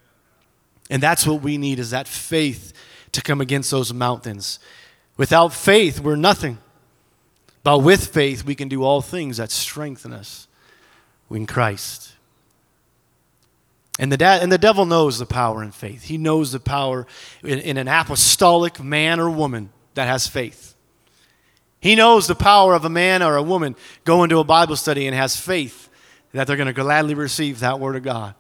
And 0.91 1.03
that's 1.03 1.27
what 1.27 1.43
we 1.43 1.57
need 1.57 1.79
is 1.79 1.91
that 1.91 2.07
faith 2.07 2.75
to 3.13 3.23
come 3.23 3.41
against 3.41 3.71
those 3.71 3.93
mountains. 3.93 4.59
Without 5.17 5.53
faith, 5.53 6.01
we're 6.01 6.17
nothing. 6.17 6.59
But 7.63 7.79
with 7.79 8.09
faith, 8.09 8.45
we 8.45 8.55
can 8.55 8.69
do 8.69 8.83
all 8.83 9.01
things 9.01 9.39
that 9.39 9.51
strengthen 9.51 10.13
us 10.13 10.47
in 11.31 11.47
Christ. 11.47 12.13
And 13.99 14.11
the, 14.11 14.17
da- 14.17 14.41
and 14.41 14.51
the 14.51 14.59
devil 14.59 14.87
knows 14.87 15.19
the 15.19 15.27
power 15.27 15.63
in 15.63 15.71
faith. 15.71 16.05
He 16.05 16.17
knows 16.17 16.53
the 16.53 16.61
power 16.61 17.07
in, 17.43 17.59
in 17.59 17.77
an 17.77 17.89
apostolic 17.89 18.83
man 18.83 19.21
or 19.21 19.29
woman 19.31 19.71
that 19.95 20.07
has 20.09 20.27
faith. 20.27 20.75
He 21.81 21.95
knows 21.95 22.27
the 22.27 22.35
power 22.35 22.75
of 22.75 22.85
a 22.85 22.89
man 22.89 23.23
or 23.23 23.37
a 23.37 23.43
woman 23.43 23.77
going 24.05 24.31
to 24.31 24.39
a 24.39 24.45
Bible 24.45 24.77
study 24.77 25.07
and 25.07 25.17
has 25.17 25.37
faith 25.37 25.91
that 26.33 26.47
they're 26.47 26.57
going 26.57 26.69
to 26.69 26.73
gladly 26.73 27.15
receive 27.15 27.61
that 27.61 27.81
word 27.81 27.97
of 27.97 28.03
God. 28.03 28.35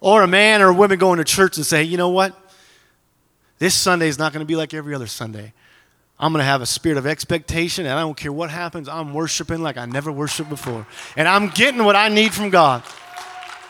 Or 0.00 0.22
a 0.22 0.26
man 0.26 0.60
or 0.60 0.68
a 0.68 0.74
woman 0.74 0.98
going 0.98 1.18
to 1.18 1.24
church 1.24 1.56
and 1.56 1.64
say, 1.64 1.82
you 1.82 1.96
know 1.96 2.10
what? 2.10 2.36
This 3.58 3.74
Sunday 3.74 4.08
is 4.08 4.18
not 4.18 4.32
going 4.32 4.40
to 4.40 4.46
be 4.46 4.56
like 4.56 4.74
every 4.74 4.94
other 4.94 5.06
Sunday. 5.06 5.52
I'm 6.20 6.32
going 6.32 6.40
to 6.40 6.46
have 6.46 6.62
a 6.62 6.66
spirit 6.66 6.98
of 6.98 7.06
expectation, 7.06 7.86
and 7.86 7.94
I 7.94 8.00
don't 8.00 8.16
care 8.16 8.32
what 8.32 8.50
happens. 8.50 8.88
I'm 8.88 9.14
worshiping 9.14 9.62
like 9.62 9.76
I 9.76 9.86
never 9.86 10.10
worshiped 10.10 10.50
before. 10.50 10.86
And 11.16 11.28
I'm 11.28 11.48
getting 11.48 11.84
what 11.84 11.96
I 11.96 12.08
need 12.08 12.34
from 12.34 12.50
God. 12.50 12.82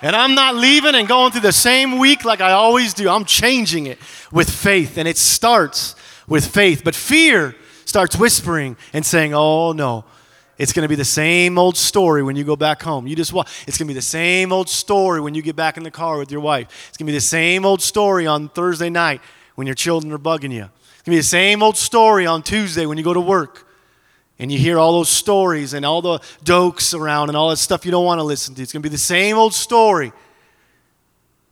And 0.01 0.15
I'm 0.15 0.35
not 0.35 0.55
leaving 0.55 0.95
and 0.95 1.09
going 1.09 1.33
through 1.33 1.41
the 1.41 1.53
same 1.53 1.99
week 1.99 2.25
like 2.25 2.41
I 2.41 2.53
always 2.53 2.95
do. 2.95 3.09
I'm 3.09 3.25
changing 3.25 3.87
it 3.87 3.99
with 4.31 4.49
faith. 4.49 4.97
And 4.97 5.09
it 5.09 5.19
starts 5.19 5.97
with 6.29 6.47
faith. 6.47 6.83
But 6.85 6.95
fear 6.95 7.57
starts 7.85 8.17
whispering 8.17 8.77
and 8.93 9.05
saying, 9.05 9.35
oh 9.35 9.73
no, 9.73 10.05
it's 10.57 10.73
going 10.73 10.85
to 10.85 10.89
be 10.89 10.95
the 10.95 11.05
same 11.05 11.59
old 11.59 11.77
story 11.77 12.23
when 12.23 12.37
you 12.37 12.45
go 12.45 12.55
back 12.55 12.83
home. 12.83 13.07
You 13.07 13.17
just 13.17 13.33
walk. 13.33 13.49
It's 13.67 13.77
going 13.77 13.87
to 13.89 13.93
be 13.93 13.99
the 13.99 14.03
same 14.03 14.53
old 14.53 14.69
story 14.69 15.21
when 15.21 15.35
you 15.35 15.43
get 15.43 15.57
back 15.57 15.77
in 15.77 15.83
the 15.83 15.91
car 15.91 16.19
with 16.19 16.31
your 16.31 16.41
wife. 16.41 16.69
It's 16.89 16.97
going 16.97 17.07
to 17.07 17.13
be 17.13 17.17
the 17.17 17.21
same 17.21 17.65
old 17.65 17.83
story 17.83 18.27
on 18.27 18.49
Thursday 18.49 18.91
night 18.91 19.21
when 19.57 19.67
your 19.67 19.75
children 19.75 20.13
are 20.13 20.19
bugging 20.19 20.53
you 20.53 20.65
It's 20.65 21.03
going 21.03 21.05
to 21.05 21.11
be 21.11 21.17
the 21.17 21.23
same 21.23 21.63
old 21.63 21.77
story 21.77 22.27
on 22.27 22.43
Tuesday 22.43 22.87
when 22.87 22.99
you 22.99 23.05
go 23.05 23.15
to 23.15 23.21
work 23.21 23.68
and 24.39 24.53
you 24.53 24.59
hear 24.59 24.79
all 24.79 24.93
those 24.93 25.09
stories 25.09 25.75
and 25.75 25.85
all 25.85 26.01
the 26.01 26.19
dokes 26.45 26.99
around 26.99 27.29
and 27.29 27.37
all 27.37 27.51
that 27.51 27.57
stuff 27.57 27.85
you 27.85 27.91
don't 27.91 28.05
want 28.05 28.19
to 28.19 28.25
listen 28.25 28.55
to. 28.55 28.63
It's 28.63 28.73
going 28.73 28.83
to 28.83 28.89
be 28.89 28.93
the 28.93 28.99
same 28.99 29.37
old 29.37 29.55
story 29.55 30.13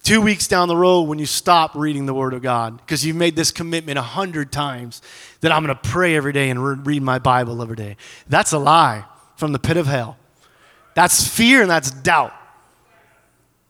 two 0.06 0.20
weeks 0.20 0.46
down 0.46 0.68
the 0.68 0.76
road 0.76 1.02
when 1.02 1.18
you 1.18 1.26
stop 1.26 1.74
reading 1.74 2.06
the 2.06 2.14
Word 2.14 2.32
of 2.32 2.40
God 2.40 2.76
because 2.76 3.04
you've 3.04 3.16
made 3.16 3.34
this 3.34 3.50
commitment 3.50 3.98
a 3.98 4.02
hundred 4.02 4.52
times 4.52 5.02
that 5.40 5.50
I'm 5.50 5.64
going 5.64 5.76
to 5.76 5.88
pray 5.88 6.14
every 6.14 6.32
day 6.32 6.48
and 6.48 6.86
read 6.86 7.02
my 7.02 7.18
Bible 7.18 7.60
every 7.60 7.74
day. 7.74 7.96
That's 8.28 8.52
a 8.52 8.58
lie 8.58 9.04
from 9.34 9.50
the 9.50 9.58
pit 9.58 9.76
of 9.76 9.88
hell. 9.88 10.16
That's 10.94 11.26
fear 11.26 11.60
and 11.60 11.68
that's 11.68 11.90
doubt. 11.90 12.32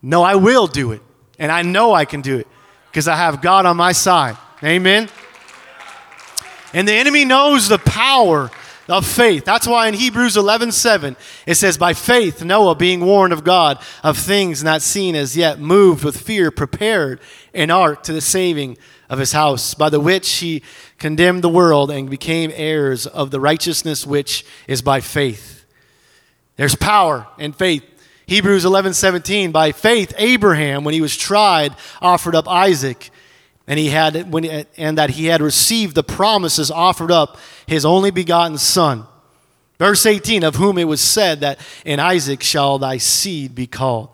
No, 0.02 0.22
I 0.22 0.34
will 0.34 0.66
do 0.66 0.92
it. 0.92 1.00
And 1.38 1.50
I 1.50 1.62
know 1.62 1.94
I 1.94 2.04
can 2.04 2.20
do 2.20 2.36
it 2.36 2.46
because 2.90 3.08
I 3.08 3.16
have 3.16 3.40
God 3.40 3.64
on 3.64 3.78
my 3.78 3.92
side. 3.92 4.36
Amen. 4.62 5.08
And 6.74 6.86
the 6.86 6.92
enemy 6.92 7.24
knows 7.24 7.68
the 7.68 7.78
power 7.78 8.50
of 8.88 9.06
faith. 9.06 9.44
That's 9.44 9.66
why 9.66 9.88
in 9.88 9.94
Hebrews 9.94 10.36
11 10.36 10.72
7, 10.72 11.16
it 11.46 11.56
says, 11.56 11.78
By 11.78 11.92
faith, 11.92 12.44
Noah, 12.44 12.74
being 12.74 13.04
warned 13.04 13.32
of 13.32 13.44
God 13.44 13.78
of 14.02 14.16
things 14.16 14.62
not 14.62 14.82
seen 14.82 15.14
as 15.14 15.36
yet, 15.36 15.58
moved 15.58 16.04
with 16.04 16.20
fear, 16.20 16.50
prepared 16.50 17.20
an 17.54 17.70
ark 17.70 18.02
to 18.04 18.12
the 18.12 18.20
saving 18.20 18.78
of 19.08 19.18
his 19.18 19.32
house, 19.32 19.74
by 19.74 19.88
the 19.88 20.00
which 20.00 20.30
he 20.34 20.62
condemned 20.98 21.42
the 21.42 21.48
world 21.48 21.90
and 21.90 22.10
became 22.10 22.50
heirs 22.54 23.06
of 23.06 23.30
the 23.30 23.40
righteousness 23.40 24.06
which 24.06 24.44
is 24.66 24.82
by 24.82 25.00
faith. 25.00 25.64
There's 26.56 26.74
power 26.74 27.26
in 27.38 27.52
faith. 27.52 27.84
Hebrews 28.26 28.64
11 28.64 28.94
17, 28.94 29.52
by 29.52 29.72
faith, 29.72 30.12
Abraham, 30.18 30.82
when 30.82 30.94
he 30.94 31.00
was 31.00 31.16
tried, 31.16 31.76
offered 32.02 32.34
up 32.34 32.48
Isaac, 32.48 33.10
and, 33.66 33.78
he 33.78 33.88
had, 33.88 34.32
when, 34.32 34.44
and 34.76 34.98
that 34.98 35.10
he 35.10 35.26
had 35.26 35.40
received 35.40 35.94
the 35.94 36.04
promises, 36.04 36.70
offered 36.70 37.10
up 37.10 37.36
his 37.66 37.84
only 37.84 38.10
begotten 38.10 38.58
son. 38.58 39.06
Verse 39.78 40.06
18, 40.06 40.42
of 40.44 40.56
whom 40.56 40.78
it 40.78 40.84
was 40.84 41.00
said 41.00 41.40
that 41.40 41.58
in 41.84 42.00
Isaac 42.00 42.42
shall 42.42 42.78
thy 42.78 42.96
seed 42.96 43.54
be 43.54 43.66
called. 43.66 44.08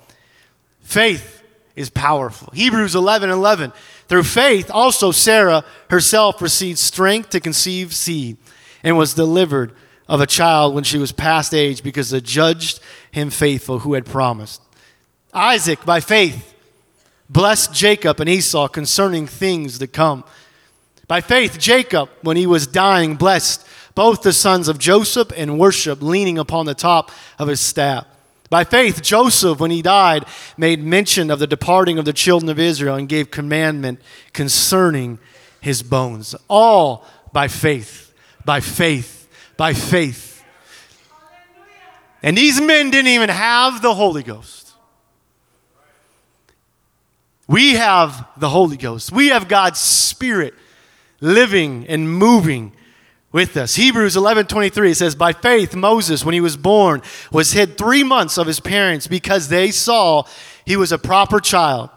Faith 0.80 1.42
is 1.76 1.90
powerful. 1.90 2.50
Hebrews 2.52 2.94
11 2.94 3.30
11, 3.30 3.72
through 4.08 4.24
faith, 4.24 4.70
also 4.70 5.10
Sarah 5.10 5.64
herself 5.88 6.42
received 6.42 6.78
strength 6.78 7.30
to 7.30 7.40
conceive 7.40 7.94
seed 7.94 8.36
and 8.82 8.98
was 8.98 9.14
delivered 9.14 9.72
of 10.08 10.20
a 10.20 10.26
child 10.26 10.74
when 10.74 10.84
she 10.84 10.98
was 10.98 11.12
past 11.12 11.54
age 11.54 11.82
because 11.82 12.10
the 12.10 12.20
judged 12.20 12.80
him 13.10 13.30
faithful 13.30 13.80
who 13.80 13.94
had 13.94 14.04
promised. 14.04 14.60
Isaac, 15.32 15.84
by 15.84 16.00
faith, 16.00 16.51
blessed 17.28 17.72
Jacob 17.72 18.20
and 18.20 18.28
Esau 18.28 18.68
concerning 18.68 19.26
things 19.26 19.78
to 19.78 19.86
come. 19.86 20.24
By 21.08 21.20
faith, 21.20 21.58
Jacob, 21.58 22.08
when 22.22 22.36
he 22.36 22.46
was 22.46 22.66
dying, 22.66 23.16
blessed 23.16 23.66
both 23.94 24.22
the 24.22 24.32
sons 24.32 24.68
of 24.68 24.78
Joseph 24.78 25.30
and 25.36 25.58
worship, 25.58 26.00
leaning 26.00 26.38
upon 26.38 26.66
the 26.66 26.74
top 26.74 27.10
of 27.38 27.48
his 27.48 27.60
staff. 27.60 28.06
By 28.48 28.64
faith, 28.64 29.00
Joseph, 29.02 29.60
when 29.60 29.70
he 29.70 29.80
died, 29.80 30.26
made 30.56 30.82
mention 30.82 31.30
of 31.30 31.38
the 31.38 31.46
departing 31.46 31.98
of 31.98 32.04
the 32.04 32.12
children 32.12 32.50
of 32.50 32.58
Israel 32.58 32.96
and 32.96 33.08
gave 33.08 33.30
commandment 33.30 34.00
concerning 34.32 35.18
his 35.60 35.82
bones. 35.82 36.34
All 36.48 37.06
by 37.32 37.48
faith, 37.48 38.12
by 38.44 38.60
faith, 38.60 39.28
by 39.56 39.72
faith. 39.72 40.44
And 42.22 42.36
these 42.36 42.60
men 42.60 42.90
didn't 42.90 43.08
even 43.08 43.30
have 43.30 43.80
the 43.80 43.94
Holy 43.94 44.22
Ghost. 44.22 44.61
We 47.52 47.74
have 47.74 48.26
the 48.38 48.48
Holy 48.48 48.78
Ghost. 48.78 49.12
We 49.12 49.28
have 49.28 49.46
God's 49.46 49.78
Spirit 49.78 50.54
living 51.20 51.86
and 51.86 52.10
moving 52.10 52.72
with 53.30 53.58
us. 53.58 53.74
Hebrews 53.74 54.16
11:23 54.16 54.94
says 54.94 55.14
by 55.14 55.34
faith 55.34 55.74
Moses 55.74 56.24
when 56.24 56.32
he 56.32 56.40
was 56.40 56.56
born 56.56 57.02
was 57.30 57.52
hid 57.52 57.76
3 57.76 58.04
months 58.04 58.38
of 58.38 58.46
his 58.46 58.58
parents 58.58 59.06
because 59.06 59.48
they 59.48 59.70
saw 59.70 60.24
he 60.64 60.76
was 60.78 60.92
a 60.92 60.98
proper 60.98 61.40
child. 61.40 61.90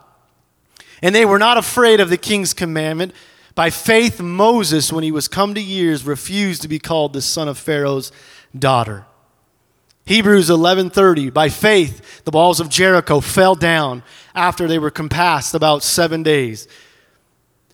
And 1.01 1.15
they 1.15 1.25
were 1.25 1.39
not 1.39 1.57
afraid 1.57 2.01
of 2.01 2.09
the 2.09 2.17
king's 2.17 2.53
commandment. 2.53 3.13
By 3.53 3.69
faith 3.69 4.19
Moses 4.19 4.91
when 4.91 5.05
he 5.05 5.11
was 5.11 5.29
come 5.29 5.53
to 5.53 5.61
years 5.61 6.03
refused 6.03 6.63
to 6.63 6.67
be 6.67 6.79
called 6.79 7.13
the 7.13 7.21
son 7.21 7.47
of 7.47 7.57
Pharaoh's 7.57 8.11
daughter. 8.57 9.05
Hebrews 10.05 10.49
11:30 10.49 11.33
By 11.33 11.49
faith 11.49 12.23
the 12.23 12.31
walls 12.31 12.59
of 12.59 12.69
Jericho 12.69 13.19
fell 13.19 13.55
down 13.55 14.03
after 14.33 14.67
they 14.67 14.79
were 14.79 14.91
compassed 14.91 15.53
about 15.53 15.83
7 15.83 16.23
days. 16.23 16.67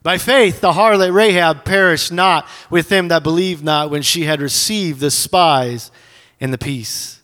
By 0.03 0.17
faith, 0.17 0.61
the 0.61 0.71
harlot 0.71 1.13
Rahab 1.13 1.63
perished 1.63 2.11
not 2.11 2.47
with 2.71 2.89
them 2.89 3.09
that 3.09 3.21
believed 3.21 3.63
not 3.63 3.91
when 3.91 4.01
she 4.01 4.23
had 4.23 4.41
received 4.41 4.99
the 4.99 5.11
spies 5.11 5.91
and 6.39 6.51
the 6.51 6.57
peace. 6.57 7.21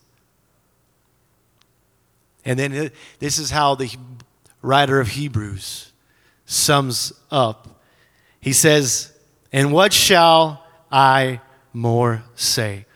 And 2.45 2.59
then 2.59 2.91
this 3.19 3.39
is 3.39 3.49
how 3.51 3.75
the 3.75 3.89
writer 4.61 4.99
of 4.99 5.09
Hebrews 5.09 5.91
sums 6.45 7.11
up. 7.31 7.81
He 8.39 8.53
says, 8.53 9.11
And 9.51 9.73
what 9.73 9.91
shall 9.91 10.63
I 10.91 11.41
more 11.73 12.23
say? 12.35 12.86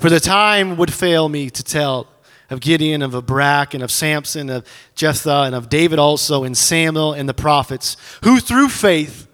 For 0.00 0.08
the 0.08 0.18
time 0.18 0.78
would 0.78 0.92
fail 0.92 1.28
me 1.28 1.50
to 1.50 1.62
tell 1.62 2.06
of 2.48 2.60
Gideon, 2.60 3.02
of 3.02 3.26
Barak, 3.26 3.74
and 3.74 3.82
of 3.82 3.90
Samson, 3.90 4.48
of 4.48 4.66
Jephthah, 4.94 5.42
and 5.42 5.54
of 5.54 5.68
David 5.68 5.98
also, 5.98 6.42
and 6.42 6.56
Samuel, 6.56 7.12
and 7.12 7.28
the 7.28 7.34
prophets, 7.34 7.98
who 8.24 8.40
through 8.40 8.70
faith, 8.70 9.28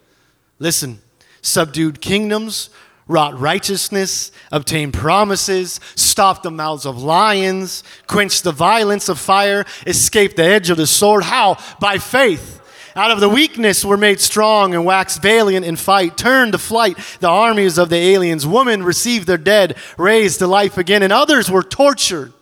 listen, 0.58 1.00
subdued 1.40 2.00
kingdoms, 2.00 2.68
wrought 3.06 3.38
righteousness, 3.38 4.32
obtained 4.50 4.92
promises, 4.92 5.78
stopped 5.94 6.42
the 6.42 6.50
mouths 6.50 6.84
of 6.84 7.00
lions, 7.00 7.84
quenched 8.08 8.42
the 8.42 8.50
violence 8.50 9.08
of 9.08 9.20
fire, 9.20 9.64
escaped 9.86 10.36
the 10.36 10.42
edge 10.42 10.68
of 10.68 10.76
the 10.76 10.86
sword. 10.86 11.22
How? 11.22 11.58
By 11.78 11.98
faith. 11.98 12.60
Out 12.96 13.10
of 13.10 13.20
the 13.20 13.28
weakness 13.28 13.84
were 13.84 13.98
made 13.98 14.20
strong 14.20 14.74
and 14.74 14.84
waxed 14.84 15.20
valiant 15.20 15.66
in 15.66 15.76
fight, 15.76 16.16
turned 16.16 16.52
to 16.52 16.58
flight 16.58 16.96
the 17.20 17.28
armies 17.28 17.76
of 17.76 17.90
the 17.90 17.96
aliens. 17.96 18.46
Women 18.46 18.82
received 18.82 19.26
their 19.26 19.36
dead, 19.36 19.76
raised 19.98 20.38
to 20.38 20.46
life 20.46 20.78
again, 20.78 21.02
and 21.02 21.12
others 21.12 21.50
were 21.50 21.62
tortured 21.62 22.32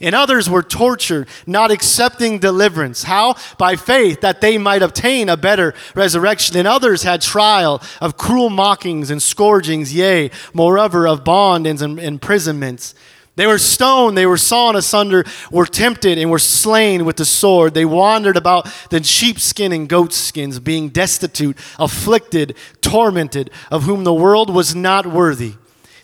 and 0.00 0.14
others 0.14 0.48
were 0.48 0.62
tortured, 0.62 1.28
not 1.46 1.70
accepting 1.70 2.38
deliverance. 2.38 3.02
How? 3.02 3.36
By 3.58 3.76
faith, 3.76 4.22
that 4.22 4.40
they 4.40 4.56
might 4.56 4.82
obtain 4.82 5.28
a 5.28 5.36
better 5.36 5.74
resurrection. 5.94 6.56
And 6.56 6.66
others 6.66 7.02
had 7.02 7.20
trial 7.20 7.82
of 8.00 8.16
cruel 8.16 8.50
mockings 8.50 9.10
and 9.10 9.22
scourgings, 9.22 9.94
yea, 9.94 10.30
moreover, 10.54 11.06
of 11.06 11.22
bondage 11.22 11.82
and 11.82 12.00
imprisonments. 12.00 12.94
They 13.40 13.46
were 13.46 13.56
stoned, 13.56 14.18
they 14.18 14.26
were 14.26 14.36
sawn 14.36 14.76
asunder, 14.76 15.24
were 15.50 15.64
tempted, 15.64 16.18
and 16.18 16.30
were 16.30 16.38
slain 16.38 17.06
with 17.06 17.16
the 17.16 17.24
sword. 17.24 17.72
They 17.72 17.86
wandered 17.86 18.36
about 18.36 18.70
the 18.90 19.02
sheepskin 19.02 19.72
and 19.72 19.88
goatskins, 19.88 20.60
being 20.60 20.90
destitute, 20.90 21.56
afflicted, 21.78 22.54
tormented, 22.82 23.48
of 23.70 23.84
whom 23.84 24.04
the 24.04 24.12
world 24.12 24.54
was 24.54 24.74
not 24.74 25.06
worthy. 25.06 25.54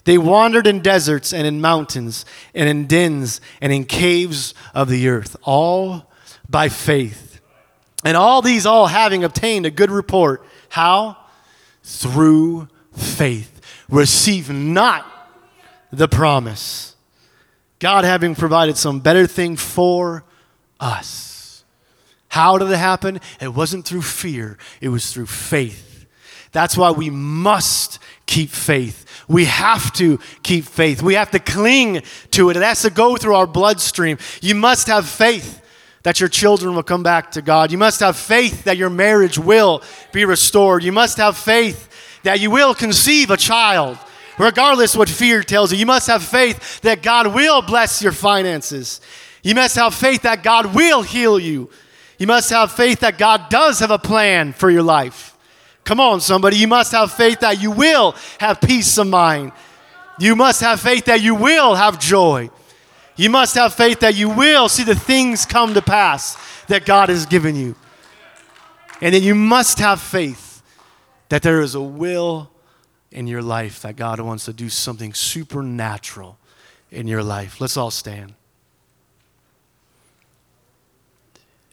They 0.05 0.17
wandered 0.17 0.67
in 0.67 0.81
deserts 0.81 1.35
and 1.35 1.47
in 1.47 1.61
mountains 1.61 2.25
and 2.55 2.71
in 2.71 2.87
dens 2.87 3.43
and 3.61 3.71
in 3.71 3.85
caves 3.85 4.55
of 4.73 4.89
the 4.89 5.07
earth, 5.07 5.37
all 5.43 6.11
by 6.49 6.71
faith. 6.71 7.43
And 8.03 8.17
all 8.17 8.41
these, 8.41 8.65
all 8.65 8.87
having 8.87 9.25
obtained 9.25 9.67
a 9.67 9.71
good 9.71 9.91
report. 9.91 10.43
How? 10.71 11.19
Through 11.83 12.69
faith. 12.95 13.61
Receive 13.91 14.49
not 14.49 15.05
the 15.93 16.09
promise. 16.09 16.96
God 17.79 18.05
having 18.05 18.35
provided 18.35 18.77
some 18.77 19.01
better 19.01 19.27
thing 19.27 19.57
for 19.57 20.25
us. 20.81 21.65
How 22.29 22.59
did 22.59 22.71
it 22.71 22.77
happen? 22.77 23.21
It 23.41 23.55
wasn't 23.55 23.85
through 23.87 24.03
fear, 24.03 24.59
it 24.81 24.89
was 24.89 25.13
through 25.13 25.27
faith. 25.27 26.07
That's 26.53 26.77
why 26.77 26.91
we 26.91 27.11
must 27.11 27.99
keep 28.25 28.49
faith. 28.49 29.05
We 29.29 29.45
have 29.45 29.93
to 29.95 30.19
keep 30.43 30.65
faith. 30.65 31.03
We 31.03 31.15
have 31.15 31.31
to 31.33 31.39
cling 31.39 32.03
to 32.31 32.49
it. 32.49 32.57
It 32.57 32.63
has 32.63 32.83
to 32.83 32.91
go 32.91 33.17
through 33.17 33.35
our 33.35 33.47
bloodstream. 33.47 34.17
You 34.41 34.55
must 34.55 34.87
have 34.87 35.07
faith 35.07 35.63
that 36.03 36.21
your 36.21 36.29
children 36.29 36.75
will 36.75 36.83
come 36.83 37.03
back 37.03 37.33
to 37.33 37.43
God. 37.43 37.73
You 37.73 37.79
must 37.79 38.01
have 38.01 38.17
faith 38.17 38.65
that 38.65 38.77
your 38.77 38.89
marriage 38.89 39.39
will 39.39 39.83
be 40.13 40.25
restored. 40.25 40.83
You 40.83 40.93
must 40.93 41.19
have 41.19 41.37
faith 41.37 42.21
that 42.23 42.41
you 42.41 42.51
will 42.51 42.75
conceive 42.75 43.31
a 43.31 43.37
child, 43.37 43.99
regardless 44.39 44.97
what 44.97 45.09
fear 45.09 45.43
tells 45.43 45.73
you. 45.73 45.79
You 45.79 45.87
must 45.87 46.07
have 46.07 46.23
faith 46.23 46.81
that 46.83 47.03
God 47.03 47.35
will 47.35 47.63
bless 47.63 48.03
your 48.03 48.13
finances. 48.13 49.01
You 49.43 49.55
must 49.55 49.77
have 49.77 49.95
faith 49.95 50.23
that 50.23 50.43
God 50.43 50.75
will 50.75 51.03
heal 51.03 51.39
you. 51.39 51.71
You 52.19 52.27
must 52.27 52.51
have 52.51 52.73
faith 52.73 53.01
that 53.01 53.19
God 53.19 53.49
does 53.51 53.81
have 53.81 53.91
a 53.91 53.99
plan 53.99 54.53
for 54.53 54.71
your 54.71 54.83
life. 54.83 55.37
Come 55.85 56.01
on, 56.01 56.21
somebody. 56.21 56.57
You 56.57 56.67
must 56.67 56.93
have 56.93 57.13
faith 57.13 57.41
that 57.41 57.61
you 57.61 57.71
will 57.71 58.15
have 58.41 58.61
peace 58.61 58.99
of 58.99 59.07
mind. 59.07 59.53
You 60.19 60.35
must 60.35 60.61
have 60.63 60.81
faith 60.81 61.05
that 61.05 61.21
you 61.21 61.35
will 61.35 61.75
have 61.75 62.01
joy. 62.01 62.51
You 63.17 63.31
must 63.31 63.55
have 63.55 63.73
faith 63.75 64.01
that 64.01 64.15
you 64.15 64.29
will 64.29 64.69
see 64.69 64.83
the 64.83 64.95
things 64.95 65.47
come 65.47 65.75
to 65.75 65.83
pass 65.83 66.37
that 66.67 66.85
God 66.85 67.09
has 67.09 67.25
given 67.25 67.55
you. 67.55 67.77
And 69.01 69.15
then 69.15 69.23
you 69.23 69.35
must 69.35 69.79
have 69.79 70.01
faith 70.01 70.63
that 71.29 71.43
there 71.43 71.61
is 71.61 71.75
a 71.75 71.81
will 71.81 72.51
in 73.11 73.27
your 73.27 73.43
life 73.43 73.83
that 73.83 73.97
God 73.97 74.21
wants 74.21 74.45
to 74.47 74.53
do 74.53 74.69
something 74.69 75.15
supernatural 75.15 76.39
in 76.91 77.07
your 77.07 77.23
life. 77.23 77.61
Let's 77.61 77.77
all 77.77 77.91
stand. 77.91 78.35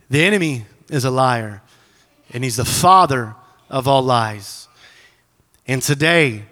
The 0.09 0.23
enemy 0.23 0.65
is 0.89 1.05
a 1.05 1.11
liar, 1.11 1.61
and 2.31 2.43
he's 2.43 2.57
the 2.57 2.65
father 2.65 3.35
of 3.69 3.87
all 3.87 4.03
lies. 4.03 4.67
And 5.67 5.81
today, 5.81 6.43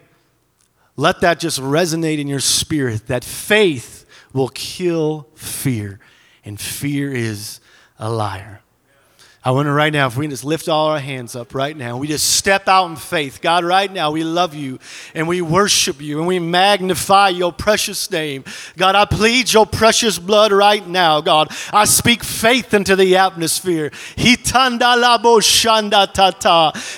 let 0.95 1.22
that 1.22 1.39
just 1.39 1.60
resonate 1.60 2.20
in 2.20 2.28
your 2.28 2.39
spirit 2.39 3.08
that 3.08 3.24
faith 3.24 4.06
will 4.34 4.49
kill 4.49 5.28
fear, 5.36 5.99
and 6.43 6.60
fear 6.60 7.14
is 7.14 7.60
a 7.99 8.10
liar. 8.10 8.62
I 9.44 9.50
wonder 9.50 9.74
right 9.74 9.92
now 9.92 10.06
if 10.06 10.16
we 10.16 10.26
can 10.26 10.30
just 10.30 10.46
lift 10.46 10.70
all 10.70 10.89
our 10.89 11.00
hands 11.00 11.36
up 11.36 11.56
right 11.56 11.76
now. 11.76 11.98
We 11.98 12.08
just 12.08 12.36
step 12.36 12.68
out 12.68 12.92
in 12.92 12.96
faith. 12.96 13.42
God, 13.42 13.64
right 13.64 13.92
now, 13.92 14.12
we 14.12 14.24
love 14.24 14.54
you 14.54 14.78
and 15.16 15.28
we 15.28 15.42
worship 15.42 16.00
you 16.00 16.20
and 16.20 16.28
we 16.28 16.38
magnify 16.38 17.30
your 17.30 17.52
precious 17.52 18.12
name. 18.12 18.44
God, 18.78 18.94
I 18.94 19.06
plead 19.06 19.52
your 19.52 19.66
precious 19.66 20.20
blood 20.20 20.52
right 20.52 20.88
now, 20.88 21.22
God. 21.22 21.48
I 21.74 21.86
speak 21.86 22.24
faith 22.24 22.76
into 22.76 22.96
the 22.96 23.18
atmosphere. 23.18 23.89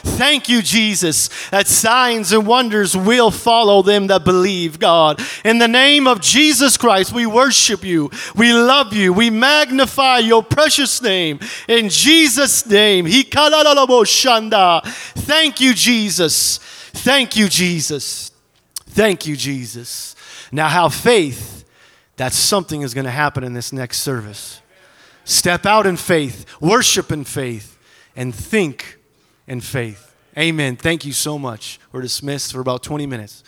Thank 0.03 0.49
you, 0.49 0.61
Jesus, 0.61 1.49
that 1.49 1.67
signs 1.67 2.33
and 2.33 2.45
wonders 2.45 2.97
will 2.97 3.31
follow 3.31 3.81
them 3.81 4.07
that 4.07 4.25
believe, 4.25 4.79
God. 4.79 5.21
In 5.45 5.59
the 5.59 5.69
name 5.69 6.07
of 6.07 6.19
Jesus 6.19 6.75
Christ, 6.75 7.13
we 7.13 7.25
worship 7.25 7.85
you. 7.85 8.11
We 8.35 8.51
love 8.51 8.91
you. 8.91 9.13
We 9.13 9.29
magnify 9.29 10.17
your 10.17 10.43
precious 10.43 11.01
name. 11.01 11.39
In 11.69 11.87
Jesus' 11.87 12.32
Jesus' 12.33 12.65
name. 12.65 13.05
Thank 15.15 15.61
you, 15.61 15.73
Jesus. 15.75 16.57
Thank 16.57 17.35
you, 17.35 17.47
Jesus. 17.47 18.31
Thank 18.85 19.27
you, 19.27 19.35
Jesus. 19.35 20.15
Now, 20.51 20.67
have 20.67 20.95
faith 20.95 21.63
that 22.17 22.33
something 22.33 22.81
is 22.81 22.95
going 22.95 23.05
to 23.05 23.11
happen 23.11 23.43
in 23.43 23.53
this 23.53 23.71
next 23.71 23.99
service. 23.99 24.61
Step 25.25 25.67
out 25.67 25.85
in 25.85 25.95
faith, 25.95 26.45
worship 26.59 27.11
in 27.11 27.23
faith, 27.23 27.77
and 28.15 28.33
think 28.33 28.97
in 29.47 29.61
faith. 29.61 30.15
Amen. 30.35 30.75
Thank 30.75 31.05
you 31.05 31.13
so 31.13 31.37
much. 31.37 31.79
We're 31.91 32.01
dismissed 32.01 32.51
for 32.51 32.61
about 32.61 32.81
20 32.81 33.05
minutes. 33.05 33.43